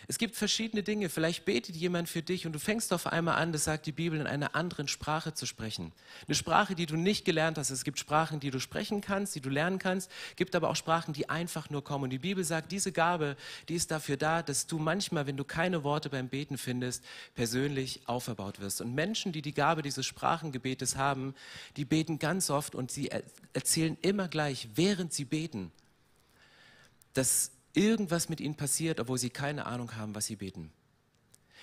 [0.06, 1.08] Es gibt verschiedene Dinge.
[1.08, 4.20] Vielleicht betet jemand für dich und du fängst auf einmal an, das sagt die Bibel,
[4.20, 5.92] in einer anderen Sprache zu sprechen.
[6.26, 7.70] Eine Sprache, die du nicht gelernt hast.
[7.70, 10.10] Es gibt Sprachen, die du sprechen kannst, die du lernen kannst.
[10.30, 12.04] Es gibt aber auch Sprachen, die einfach nur kommen.
[12.04, 13.36] Und die Bibel sagt, diese Gabe,
[13.68, 17.04] die ist dafür da, dass du manchmal, wenn du keine Worte beim Beten findest,
[17.34, 18.80] persönlich auferbaut wirst.
[18.80, 21.34] Und Menschen, die die Gabe dieses Sprachengebetes haben,
[21.76, 23.10] die beten ganz oft und sie
[23.52, 25.72] erzählen immer gleich, während sie beten,
[27.14, 30.70] dass irgendwas mit ihnen passiert, obwohl sie keine Ahnung haben, was sie beten.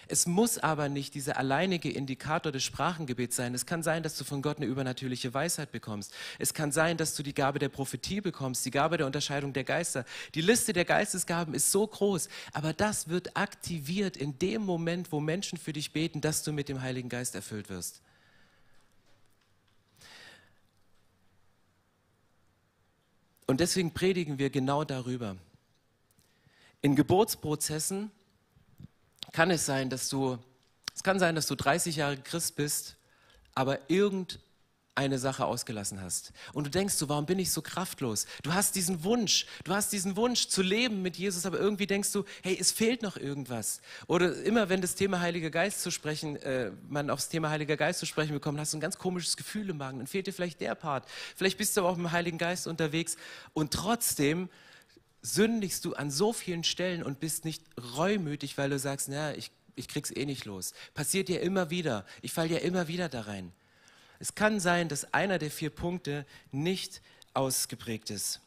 [0.07, 3.53] Es muss aber nicht dieser alleinige Indikator des Sprachengebets sein.
[3.53, 6.13] Es kann sein, dass du von Gott eine übernatürliche Weisheit bekommst.
[6.39, 9.63] Es kann sein, dass du die Gabe der Prophetie bekommst, die Gabe der Unterscheidung der
[9.63, 10.05] Geister.
[10.35, 15.19] Die Liste der Geistesgaben ist so groß, aber das wird aktiviert in dem Moment, wo
[15.19, 18.01] Menschen für dich beten, dass du mit dem Heiligen Geist erfüllt wirst.
[23.51, 25.35] Und deswegen predigen wir genau darüber.
[26.81, 28.09] In Geburtsprozessen
[29.33, 30.37] kann es sein, dass du,
[30.95, 32.95] es kann sein, dass du 30 Jahre Christ bist,
[33.53, 33.89] aber
[34.91, 36.33] irgendeine Sache ausgelassen hast.
[36.53, 38.25] Und du denkst so, warum bin ich so kraftlos?
[38.43, 42.11] Du hast diesen Wunsch, du hast diesen Wunsch zu leben mit Jesus, aber irgendwie denkst
[42.11, 43.81] du, hey, es fehlt noch irgendwas.
[44.07, 47.99] Oder immer wenn das Thema Heiliger Geist zu sprechen, äh, man aufs Thema Heiliger Geist
[47.99, 49.99] zu sprechen bekommt, hast du ein ganz komisches Gefühl im Magen.
[49.99, 51.07] Dann fehlt dir vielleicht der Part.
[51.35, 53.15] Vielleicht bist du aber auch mit dem Heiligen Geist unterwegs
[53.53, 54.49] und trotzdem
[55.21, 57.63] sündigst du an so vielen Stellen und bist nicht
[57.95, 60.73] reumütig, weil du sagst, naja, ich, ich krieg's eh nicht los.
[60.93, 62.05] Passiert dir immer wieder.
[62.21, 63.53] Ich falle ja immer wieder da rein.
[64.21, 67.01] Es kann sein, dass einer der vier Punkte nicht
[67.33, 68.39] ausgeprägt ist.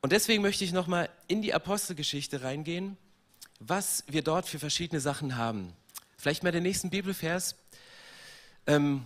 [0.00, 2.96] Und deswegen möchte ich nochmal in die Apostelgeschichte reingehen,
[3.60, 5.74] was wir dort für verschiedene Sachen haben.
[6.16, 7.56] Vielleicht mal den nächsten Bibelvers.
[8.66, 9.04] Ähm,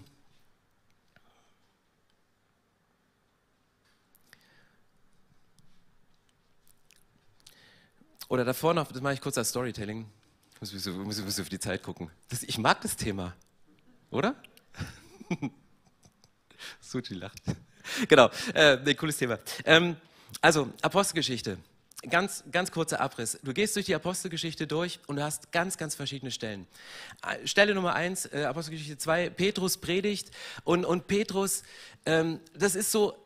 [8.28, 10.06] Oder davor noch, das mache ich kurz als Storytelling.
[10.54, 12.12] Ich muss, muss, muss, muss auf die Zeit gucken.
[12.28, 13.34] Das, ich mag das Thema.
[14.12, 14.36] Oder?
[16.80, 17.40] Suchi lacht.
[18.08, 19.38] Genau, äh, nee, cooles Thema.
[19.64, 19.96] Ähm,
[20.40, 21.58] also, Apostelgeschichte.
[22.08, 23.38] Ganz, ganz kurzer Abriss.
[23.42, 26.66] Du gehst durch die Apostelgeschichte durch und du hast ganz, ganz verschiedene Stellen.
[27.22, 30.30] Äh, Stelle Nummer eins, äh, Apostelgeschichte 2, Petrus predigt
[30.64, 31.62] und, und Petrus,
[32.06, 33.19] ähm, das ist so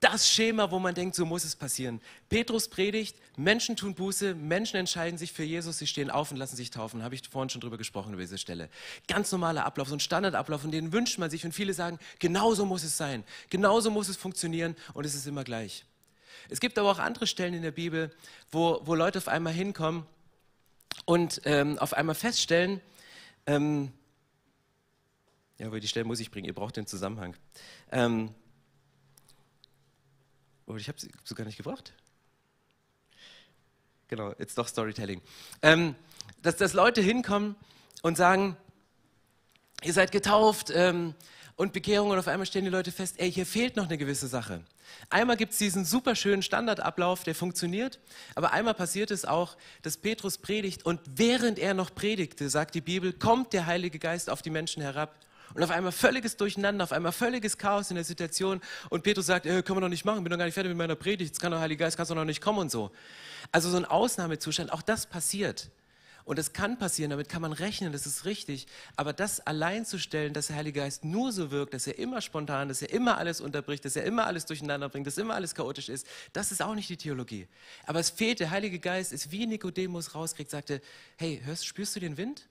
[0.00, 2.00] das Schema, wo man denkt, so muss es passieren.
[2.28, 6.56] Petrus predigt, Menschen tun Buße, Menschen entscheiden sich für Jesus, sie stehen auf und lassen
[6.56, 7.02] sich taufen.
[7.02, 8.68] Habe ich vorhin schon drüber gesprochen, über diese Stelle.
[9.08, 11.44] Ganz normaler Ablauf, so ein Standardablauf, und den wünscht man sich.
[11.44, 15.44] Und viele sagen, genauso muss es sein, genauso muss es funktionieren und es ist immer
[15.44, 15.84] gleich.
[16.48, 18.14] Es gibt aber auch andere Stellen in der Bibel,
[18.52, 20.06] wo, wo Leute auf einmal hinkommen
[21.04, 22.80] und ähm, auf einmal feststellen,
[23.46, 23.92] ähm,
[25.58, 27.34] ja, aber die Stelle muss ich bringen, ihr braucht den Zusammenhang.
[27.90, 28.32] Ähm,
[30.68, 31.94] Oh, ich habe sie sogar nicht gebracht.
[34.08, 35.22] Genau, jetzt doch Storytelling.
[35.62, 35.94] Ähm,
[36.42, 37.56] dass, dass Leute hinkommen
[38.02, 38.54] und sagen,
[39.82, 41.14] ihr seid getauft ähm,
[41.56, 44.28] und Bekehrung und auf einmal stellen die Leute fest, ey, hier fehlt noch eine gewisse
[44.28, 44.62] Sache.
[45.08, 47.98] Einmal gibt es diesen super schönen Standardablauf, der funktioniert,
[48.34, 52.82] aber einmal passiert es auch, dass Petrus predigt und während er noch predigte, sagt die
[52.82, 55.18] Bibel, kommt der Heilige Geist auf die Menschen herab
[55.54, 58.60] und auf einmal völliges Durcheinander, auf einmal völliges Chaos in der Situation.
[58.90, 60.78] Und Petrus sagt, äh, können wir noch nicht machen, bin noch gar nicht fertig mit
[60.78, 62.90] meiner Predigt, jetzt kann der Heilige Geist, kannst du noch nicht kommen und so.
[63.52, 65.70] Also so ein Ausnahmezustand, auch das passiert.
[66.28, 68.66] Und das kann passieren, damit kann man rechnen, das ist richtig.
[68.96, 72.20] Aber das allein zu stellen, dass der Heilige Geist nur so wirkt, dass er immer
[72.20, 75.54] spontan, dass er immer alles unterbricht, dass er immer alles durcheinander bringt, dass immer alles
[75.54, 77.48] chaotisch ist, das ist auch nicht die Theologie.
[77.86, 80.82] Aber es fehlt, der Heilige Geist ist wie Nikodemus rauskriegt, sagte,
[81.16, 82.46] hey, hörst, spürst du den Wind?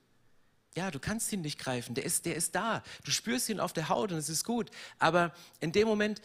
[0.78, 2.84] Ja, du kannst ihn nicht greifen, der ist, der ist da.
[3.02, 4.70] Du spürst ihn auf der Haut und es ist gut.
[5.00, 6.22] Aber in dem Moment,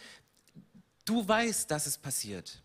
[1.04, 2.62] du weißt, dass es passiert.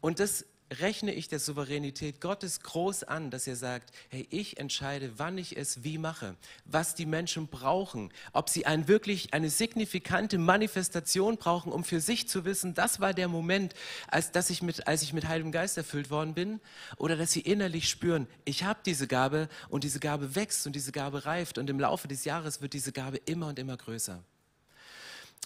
[0.00, 5.12] Und das rechne ich der Souveränität Gottes groß an, dass er sagt, hey, ich entscheide,
[5.16, 10.38] wann ich es wie mache, was die Menschen brauchen, ob sie ein wirklich eine signifikante
[10.38, 13.74] Manifestation brauchen, um für sich zu wissen, das war der Moment,
[14.08, 16.60] als, dass ich mit, als ich mit Heiligem Geist erfüllt worden bin,
[16.96, 20.92] oder dass sie innerlich spüren, ich habe diese Gabe und diese Gabe wächst und diese
[20.92, 24.22] Gabe reift und im Laufe des Jahres wird diese Gabe immer und immer größer.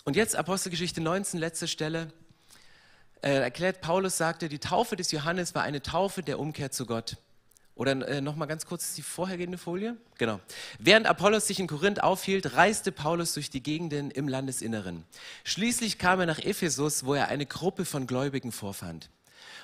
[0.05, 2.13] Und jetzt Apostelgeschichte 19, letzte Stelle.
[3.25, 7.17] Äh, erklärt Paulus, sagte, die Taufe des Johannes war eine Taufe der Umkehr zu Gott.
[7.75, 9.97] Oder äh, nochmal ganz kurz die vorhergehende Folie.
[10.19, 10.41] Genau.
[10.79, 15.05] Während Apollos sich in Korinth aufhielt, reiste Paulus durch die Gegenden im Landesinneren.
[15.43, 19.11] Schließlich kam er nach Ephesus, wo er eine Gruppe von Gläubigen vorfand.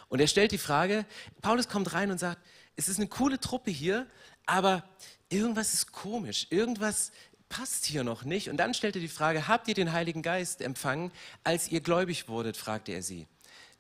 [0.09, 1.05] Und er stellt die Frage,
[1.43, 2.41] Paulus kommt rein und sagt,
[2.77, 4.07] es ist eine coole Truppe hier,
[4.47, 4.83] aber
[5.29, 7.13] irgendwas ist komisch, irgendwas
[7.51, 8.49] passt hier noch nicht.
[8.49, 11.13] Und dann stellt er die Frage, habt ihr den Heiligen Geist empfangen,
[11.45, 13.27] als ihr gläubig wurdet, fragte er sie.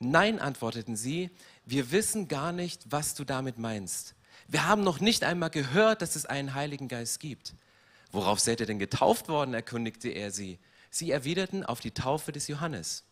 [0.00, 1.30] Nein, antworteten sie,
[1.66, 4.14] wir wissen gar nicht, was du damit meinst.
[4.48, 7.54] Wir haben noch nicht einmal gehört, dass es einen Heiligen Geist gibt.
[8.10, 9.52] Worauf seid ihr denn getauft worden?
[9.52, 10.58] erkundigte er sie.
[10.90, 13.04] Sie erwiderten auf die Taufe des Johannes.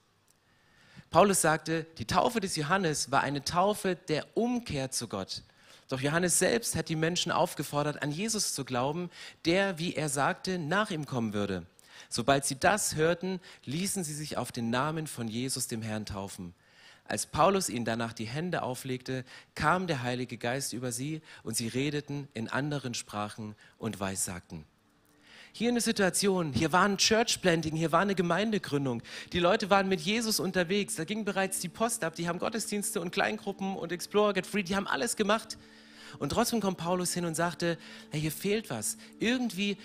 [1.10, 5.42] Paulus sagte, die Taufe des Johannes war eine Taufe der Umkehr zu Gott.
[5.88, 9.10] Doch Johannes selbst hat die Menschen aufgefordert, an Jesus zu glauben,
[9.44, 11.66] der, wie er sagte, nach ihm kommen würde.
[12.08, 16.54] Sobald sie das hörten, ließen sie sich auf den Namen von Jesus dem Herrn taufen.
[17.08, 21.68] Als Paulus ihnen danach die Hände auflegte, kam der Heilige Geist über sie und sie
[21.68, 24.64] redeten in anderen Sprachen und weissagten.
[25.52, 29.02] Hier eine Situation, hier war ein Church Planting, hier war eine Gemeindegründung.
[29.32, 33.00] Die Leute waren mit Jesus unterwegs, da ging bereits die Post ab, die haben Gottesdienste
[33.00, 35.56] und Kleingruppen und Explorer Get Free, die haben alles gemacht.
[36.18, 37.78] Und trotzdem kommt Paulus hin und sagte,
[38.10, 38.98] hey, hier fehlt was.
[39.18, 39.78] Irgendwie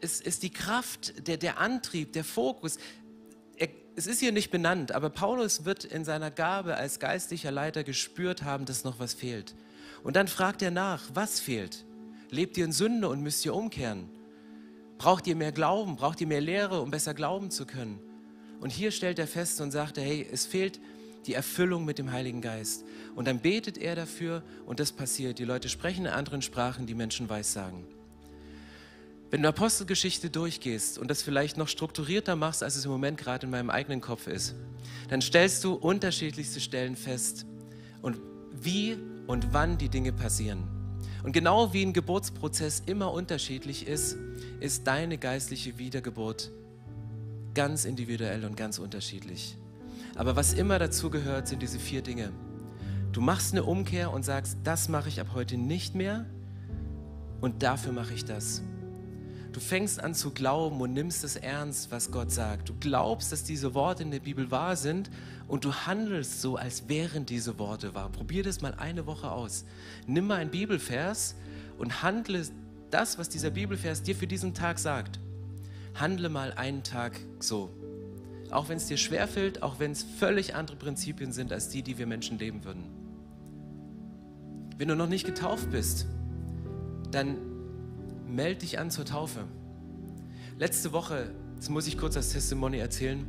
[0.00, 2.78] ist, ist die Kraft, der, der Antrieb, der Fokus,
[3.96, 8.42] es ist hier nicht benannt, aber Paulus wird in seiner Gabe als geistlicher Leiter gespürt
[8.42, 9.54] haben, dass noch was fehlt.
[10.02, 11.84] Und dann fragt er nach, was fehlt?
[12.30, 14.08] Lebt ihr in Sünde und müsst ihr umkehren?
[14.98, 15.96] Braucht ihr mehr Glauben?
[15.96, 18.00] Braucht ihr mehr Lehre, um besser glauben zu können?
[18.60, 20.80] Und hier stellt er fest und sagt, hey, es fehlt
[21.26, 22.84] die Erfüllung mit dem Heiligen Geist.
[23.14, 25.38] Und dann betet er dafür und das passiert.
[25.38, 27.84] Die Leute sprechen in anderen Sprachen, die Menschen weissagen.
[29.34, 33.46] Wenn du Apostelgeschichte durchgehst und das vielleicht noch strukturierter machst, als es im Moment gerade
[33.46, 34.54] in meinem eigenen Kopf ist,
[35.08, 37.44] dann stellst du unterschiedlichste Stellen fest
[38.00, 38.20] und
[38.52, 40.62] wie und wann die Dinge passieren.
[41.24, 44.16] Und genau wie ein Geburtsprozess immer unterschiedlich ist,
[44.60, 46.52] ist deine geistliche Wiedergeburt
[47.54, 49.58] ganz individuell und ganz unterschiedlich.
[50.14, 52.30] Aber was immer dazu gehört, sind diese vier Dinge.
[53.10, 56.24] Du machst eine Umkehr und sagst, das mache ich ab heute nicht mehr
[57.40, 58.62] und dafür mache ich das.
[59.54, 62.68] Du fängst an zu glauben und nimmst es ernst, was Gott sagt.
[62.68, 65.10] Du glaubst, dass diese Worte in der Bibel wahr sind
[65.46, 68.10] und du handelst so, als wären diese Worte wahr.
[68.10, 69.64] Probier das mal eine Woche aus.
[70.08, 71.36] Nimm mal einen Bibelvers
[71.78, 72.44] und handle
[72.90, 75.20] das, was dieser Bibelvers dir für diesen Tag sagt.
[75.94, 77.70] Handle mal einen Tag so
[78.54, 81.98] auch wenn es dir schwerfällt, auch wenn es völlig andere Prinzipien sind als die, die
[81.98, 82.84] wir Menschen leben würden.
[84.78, 86.06] Wenn du noch nicht getauft bist,
[87.10, 87.53] dann
[88.28, 89.44] melde dich an zur Taufe.
[90.58, 93.26] Letzte Woche, das muss ich kurz als Testimony erzählen,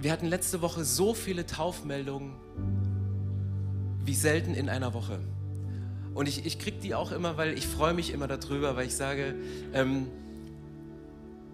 [0.00, 2.34] wir hatten letzte Woche so viele Taufmeldungen
[4.04, 5.18] wie selten in einer Woche.
[6.14, 8.94] Und ich, ich kriege die auch immer, weil ich freue mich immer darüber, weil ich
[8.94, 9.34] sage,
[9.72, 10.06] ähm,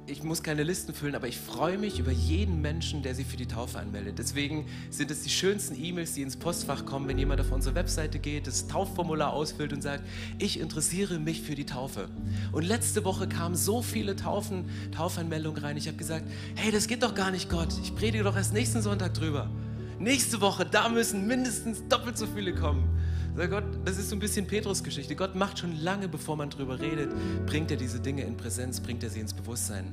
[0.06, 3.38] ich muss keine Listen füllen, aber ich freue mich über jeden Menschen, der sich für
[3.38, 4.18] die Taufe anmeldet.
[4.18, 8.18] Deswegen sind es die schönsten E-Mails, die ins Postfach kommen, wenn jemand auf unsere Webseite
[8.18, 10.04] geht, das Taufformular ausfüllt und sagt,
[10.38, 12.08] ich interessiere mich für die Taufe.
[12.52, 15.76] Und letzte Woche kamen so viele Taufen, Taufanmeldungen rein.
[15.78, 17.72] Ich habe gesagt, hey, das geht doch gar nicht, Gott.
[17.82, 19.50] Ich predige doch erst nächsten Sonntag drüber.
[19.98, 22.93] Nächste Woche, da müssen mindestens doppelt so viele kommen.
[23.36, 25.16] Gott, das ist so ein bisschen Petrus-Geschichte.
[25.16, 27.10] Gott macht schon lange, bevor man drüber redet,
[27.46, 29.86] bringt er diese Dinge in Präsenz, bringt er sie ins Bewusstsein.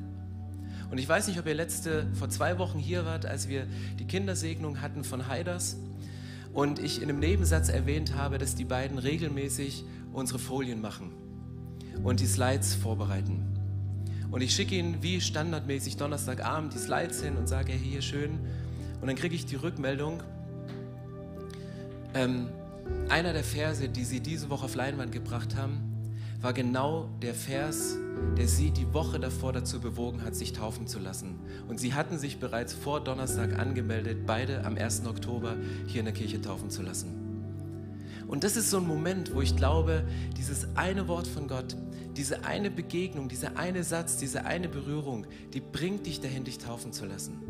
[0.91, 3.65] Und ich weiß nicht, ob ihr letzte, vor zwei Wochen hier wart, als wir
[3.97, 5.77] die Kindersegnung hatten von Haiders
[6.53, 11.11] und ich in einem Nebensatz erwähnt habe, dass die beiden regelmäßig unsere Folien machen
[12.03, 13.45] und die Slides vorbereiten.
[14.29, 18.39] Und ich schicke ihnen wie standardmäßig Donnerstagabend die Slides hin und sage, hey, hier schön.
[19.01, 20.21] Und dann kriege ich die Rückmeldung,
[22.13, 22.49] ähm,
[23.09, 25.91] einer der Verse, die sie diese Woche auf Leinwand gebracht haben,
[26.41, 27.97] war genau der Vers,
[28.37, 31.39] der sie die Woche davor dazu bewogen hat, sich taufen zu lassen.
[31.67, 35.05] Und sie hatten sich bereits vor Donnerstag angemeldet, beide am 1.
[35.05, 35.55] Oktober
[35.87, 37.21] hier in der Kirche taufen zu lassen.
[38.27, 40.03] Und das ist so ein Moment, wo ich glaube,
[40.37, 41.75] dieses eine Wort von Gott,
[42.15, 46.91] diese eine Begegnung, dieser eine Satz, diese eine Berührung, die bringt dich dahin, dich taufen
[46.91, 47.41] zu lassen.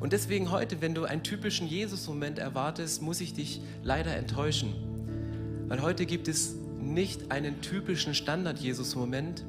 [0.00, 4.72] Und deswegen heute, wenn du einen typischen Jesus-Moment erwartest, muss ich dich leider enttäuschen.
[5.68, 9.44] Weil heute gibt es nicht einen typischen Standard-Jesus-Moment,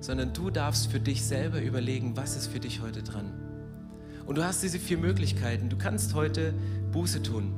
[0.00, 3.32] sondern du darfst für dich selber überlegen, was ist für dich heute dran.
[4.26, 5.68] Und du hast diese vier Möglichkeiten.
[5.68, 6.52] Du kannst heute
[6.92, 7.54] Buße tun.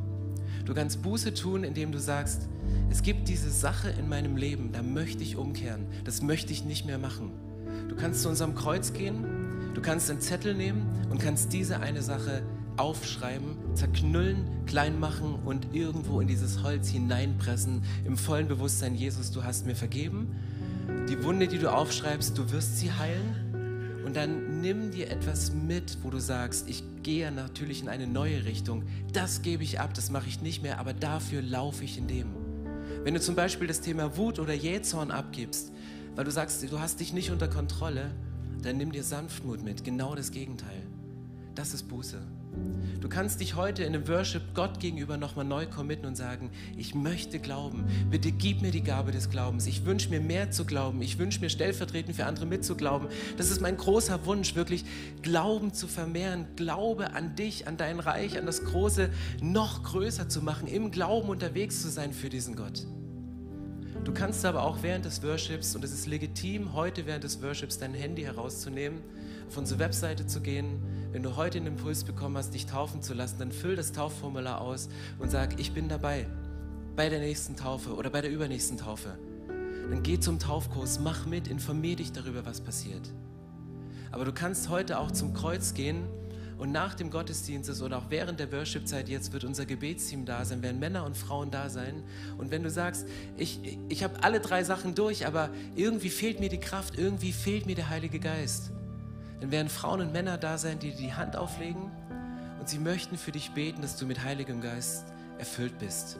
[0.66, 2.48] Du kannst Buße tun, indem du sagst,
[2.90, 5.86] es gibt diese Sache in meinem Leben, da möchte ich umkehren.
[6.04, 7.30] Das möchte ich nicht mehr machen.
[7.88, 9.24] Du kannst zu unserem Kreuz gehen
[9.76, 12.42] Du kannst einen Zettel nehmen und kannst diese eine Sache
[12.78, 19.44] aufschreiben, zerknüllen, klein machen und irgendwo in dieses Holz hineinpressen, im vollen Bewusstsein, Jesus, du
[19.44, 20.34] hast mir vergeben.
[21.10, 24.02] Die Wunde, die du aufschreibst, du wirst sie heilen.
[24.06, 28.46] Und dann nimm dir etwas mit, wo du sagst, ich gehe natürlich in eine neue
[28.46, 28.84] Richtung.
[29.12, 32.28] Das gebe ich ab, das mache ich nicht mehr, aber dafür laufe ich in dem.
[33.04, 35.70] Wenn du zum Beispiel das Thema Wut oder Jähzorn abgibst,
[36.14, 38.10] weil du sagst, du hast dich nicht unter Kontrolle,
[38.62, 39.84] dann nimm dir Sanftmut mit.
[39.84, 40.82] Genau das Gegenteil.
[41.54, 42.18] Das ist Buße.
[43.00, 46.94] Du kannst dich heute in dem Worship Gott gegenüber nochmal neu committen und sagen, ich
[46.94, 47.84] möchte glauben.
[48.10, 49.66] Bitte gib mir die Gabe des Glaubens.
[49.66, 51.00] Ich wünsche mir mehr zu glauben.
[51.02, 53.08] Ich wünsche mir stellvertretend für andere mitzuglauben.
[53.36, 54.84] Das ist mein großer Wunsch, wirklich
[55.22, 56.46] Glauben zu vermehren.
[56.56, 61.28] Glaube an dich, an dein Reich, an das Große noch größer zu machen, im Glauben
[61.28, 62.86] unterwegs zu sein für diesen Gott.
[64.16, 67.76] Du kannst aber auch während des Worships, und es ist legitim, heute während des Worships
[67.76, 69.02] dein Handy herauszunehmen,
[69.46, 70.80] auf unsere Webseite zu gehen.
[71.12, 74.62] Wenn du heute den Impuls bekommen hast, dich taufen zu lassen, dann füll das Taufformular
[74.62, 74.88] aus
[75.18, 76.26] und sag, ich bin dabei
[76.96, 79.18] bei der nächsten Taufe oder bei der übernächsten Taufe.
[79.90, 83.12] Dann geh zum Taufkurs, mach mit, informier dich darüber, was passiert.
[84.12, 86.04] Aber du kannst heute auch zum Kreuz gehen
[86.58, 90.62] und nach dem Gottesdienst oder auch während der Worship-Zeit jetzt wird unser Gebetsteam da sein,
[90.62, 92.02] werden Männer und Frauen da sein.
[92.38, 96.48] Und wenn du sagst, ich, ich habe alle drei Sachen durch, aber irgendwie fehlt mir
[96.48, 98.70] die Kraft, irgendwie fehlt mir der Heilige Geist,
[99.40, 101.90] dann werden Frauen und Männer da sein, die dir die Hand auflegen
[102.58, 105.04] und sie möchten für dich beten, dass du mit Heiligem Geist
[105.38, 106.18] erfüllt bist.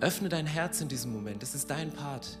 [0.00, 2.38] Öffne dein Herz in diesem Moment, das ist dein Part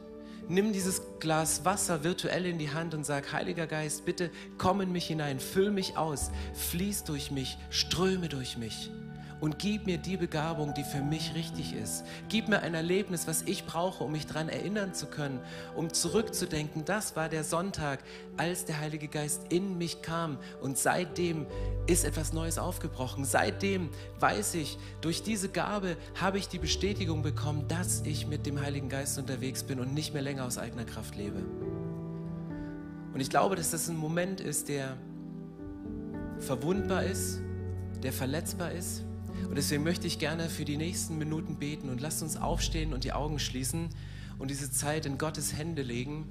[0.50, 4.92] nimm dieses Glas Wasser virtuell in die Hand und sag, Heiliger Geist, bitte komm in
[4.92, 8.90] mich hinein, füll mich aus, fließ durch mich, ströme durch mich
[9.40, 12.04] und gib mir die Begabung, die für mich richtig ist.
[12.28, 15.40] Gib mir ein Erlebnis, was ich brauche, um mich daran erinnern zu können,
[15.74, 16.84] um zurückzudenken.
[16.84, 18.00] Das war der Sonntag,
[18.36, 20.38] als der Heilige Geist in mich kam.
[20.60, 21.46] Und seitdem
[21.86, 23.24] ist etwas Neues aufgebrochen.
[23.24, 23.88] Seitdem
[24.20, 28.90] weiß ich, durch diese Gabe habe ich die Bestätigung bekommen, dass ich mit dem Heiligen
[28.90, 31.38] Geist unterwegs bin und nicht mehr länger aus eigener Kraft lebe.
[33.12, 34.96] Und ich glaube, dass das ein Moment ist, der
[36.38, 37.40] verwundbar ist,
[38.02, 39.04] der verletzbar ist
[39.48, 43.04] und deswegen möchte ich gerne für die nächsten Minuten beten und lasst uns aufstehen und
[43.04, 43.88] die Augen schließen
[44.38, 46.26] und diese Zeit in Gottes Hände legen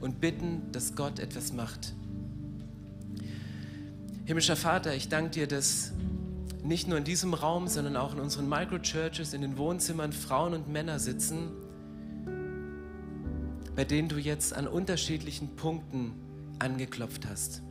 [0.00, 1.94] und bitten, dass Gott etwas macht.
[4.24, 5.92] Himmlischer Vater, ich danke dir, dass
[6.62, 10.68] nicht nur in diesem Raum, sondern auch in unseren Microchurches, in den Wohnzimmern Frauen und
[10.68, 11.50] Männer sitzen,
[13.76, 16.12] bei denen du jetzt an unterschiedlichen Punkten
[16.58, 17.62] angeklopft hast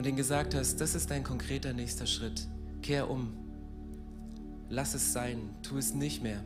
[0.00, 2.48] und ihnen gesagt hast, das ist dein konkreter nächster Schritt.
[2.80, 3.34] Kehr um.
[4.70, 5.50] Lass es sein.
[5.62, 6.42] Tu es nicht mehr.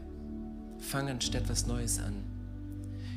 [0.81, 2.15] Fang anstatt was Neues an.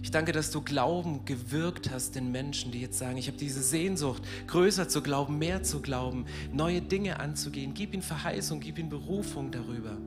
[0.03, 3.63] Ich danke, dass du Glauben gewirkt hast den Menschen, die jetzt sagen, ich habe diese
[3.63, 7.73] Sehnsucht, größer zu glauben, mehr zu glauben, neue Dinge anzugehen.
[7.73, 9.97] Gib ihnen Verheißung, gib ihnen Berufung darüber.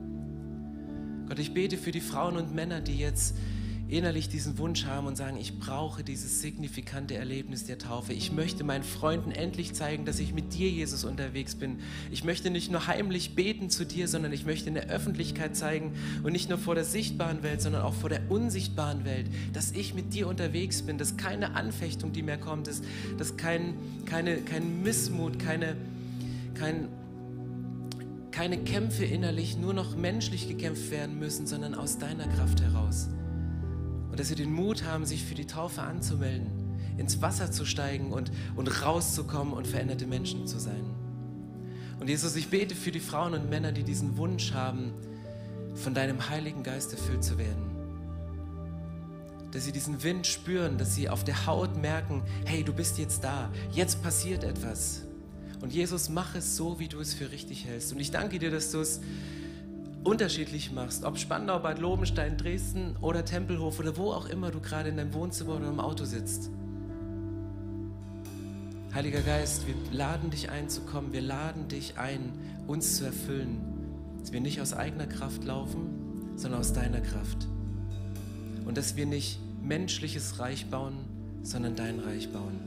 [1.27, 3.35] Gott, ich bete für die Frauen und Männer, die jetzt
[3.91, 8.13] innerlich diesen Wunsch haben und sagen, ich brauche dieses signifikante Erlebnis der Taufe.
[8.13, 11.79] Ich möchte meinen Freunden endlich zeigen, dass ich mit dir, Jesus, unterwegs bin.
[12.09, 15.93] Ich möchte nicht nur heimlich beten zu dir, sondern ich möchte in der Öffentlichkeit zeigen
[16.23, 19.93] und nicht nur vor der sichtbaren Welt, sondern auch vor der unsichtbaren Welt, dass ich
[19.93, 22.85] mit dir unterwegs bin, dass keine Anfechtung, die mehr kommt, ist,
[23.17, 23.75] dass kein,
[24.05, 25.75] keine, kein Missmut, keine,
[26.53, 26.87] kein
[28.31, 33.09] keine Kämpfe innerlich nur noch menschlich gekämpft werden müssen, sondern aus deiner Kraft heraus.
[34.11, 36.47] Und dass sie den Mut haben, sich für die Taufe anzumelden,
[36.97, 40.83] ins Wasser zu steigen und, und rauszukommen und veränderte Menschen zu sein.
[41.99, 44.91] Und Jesus, ich bete für die Frauen und Männer, die diesen Wunsch haben,
[45.75, 47.69] von deinem Heiligen Geist erfüllt zu werden.
[49.51, 53.23] Dass sie diesen Wind spüren, dass sie auf der Haut merken, hey, du bist jetzt
[53.23, 55.03] da, jetzt passiert etwas.
[55.61, 57.93] Und Jesus, mach es so, wie du es für richtig hältst.
[57.93, 58.99] Und ich danke dir, dass du es
[60.03, 64.89] unterschiedlich machst, ob Spandau, Bad Lobenstein, Dresden oder Tempelhof oder wo auch immer du gerade
[64.89, 66.49] in deinem Wohnzimmer oder im Auto sitzt.
[68.93, 72.33] Heiliger Geist, wir laden dich ein zu kommen, wir laden dich ein,
[72.67, 73.61] uns zu erfüllen,
[74.19, 77.47] dass wir nicht aus eigener Kraft laufen, sondern aus deiner Kraft.
[78.65, 80.95] Und dass wir nicht menschliches Reich bauen,
[81.43, 82.59] sondern dein Reich bauen.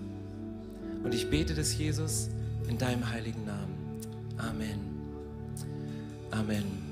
[1.03, 2.31] Und ich bete das, Jesus,
[2.69, 3.75] in deinem heiligen Namen.
[4.39, 4.79] Amen.
[6.31, 6.84] Amen.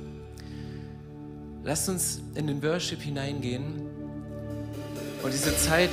[1.65, 3.83] Lasst uns in den Worship hineingehen
[5.23, 5.91] und diese Zeit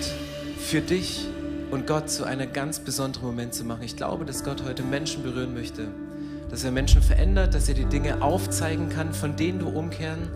[0.57, 1.27] für dich
[1.69, 3.83] und Gott zu einem ganz besonderen Moment zu machen.
[3.83, 5.89] Ich glaube, dass Gott heute Menschen berühren möchte,
[6.49, 10.27] dass er Menschen verändert, dass er die Dinge aufzeigen kann, von denen du umkehren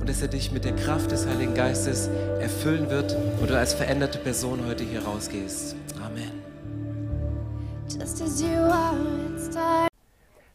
[0.00, 2.08] und dass er dich mit der Kraft des Heiligen Geistes
[2.40, 5.76] erfüllen wird und du als veränderte Person heute hier rausgehst.
[6.04, 6.32] Amen.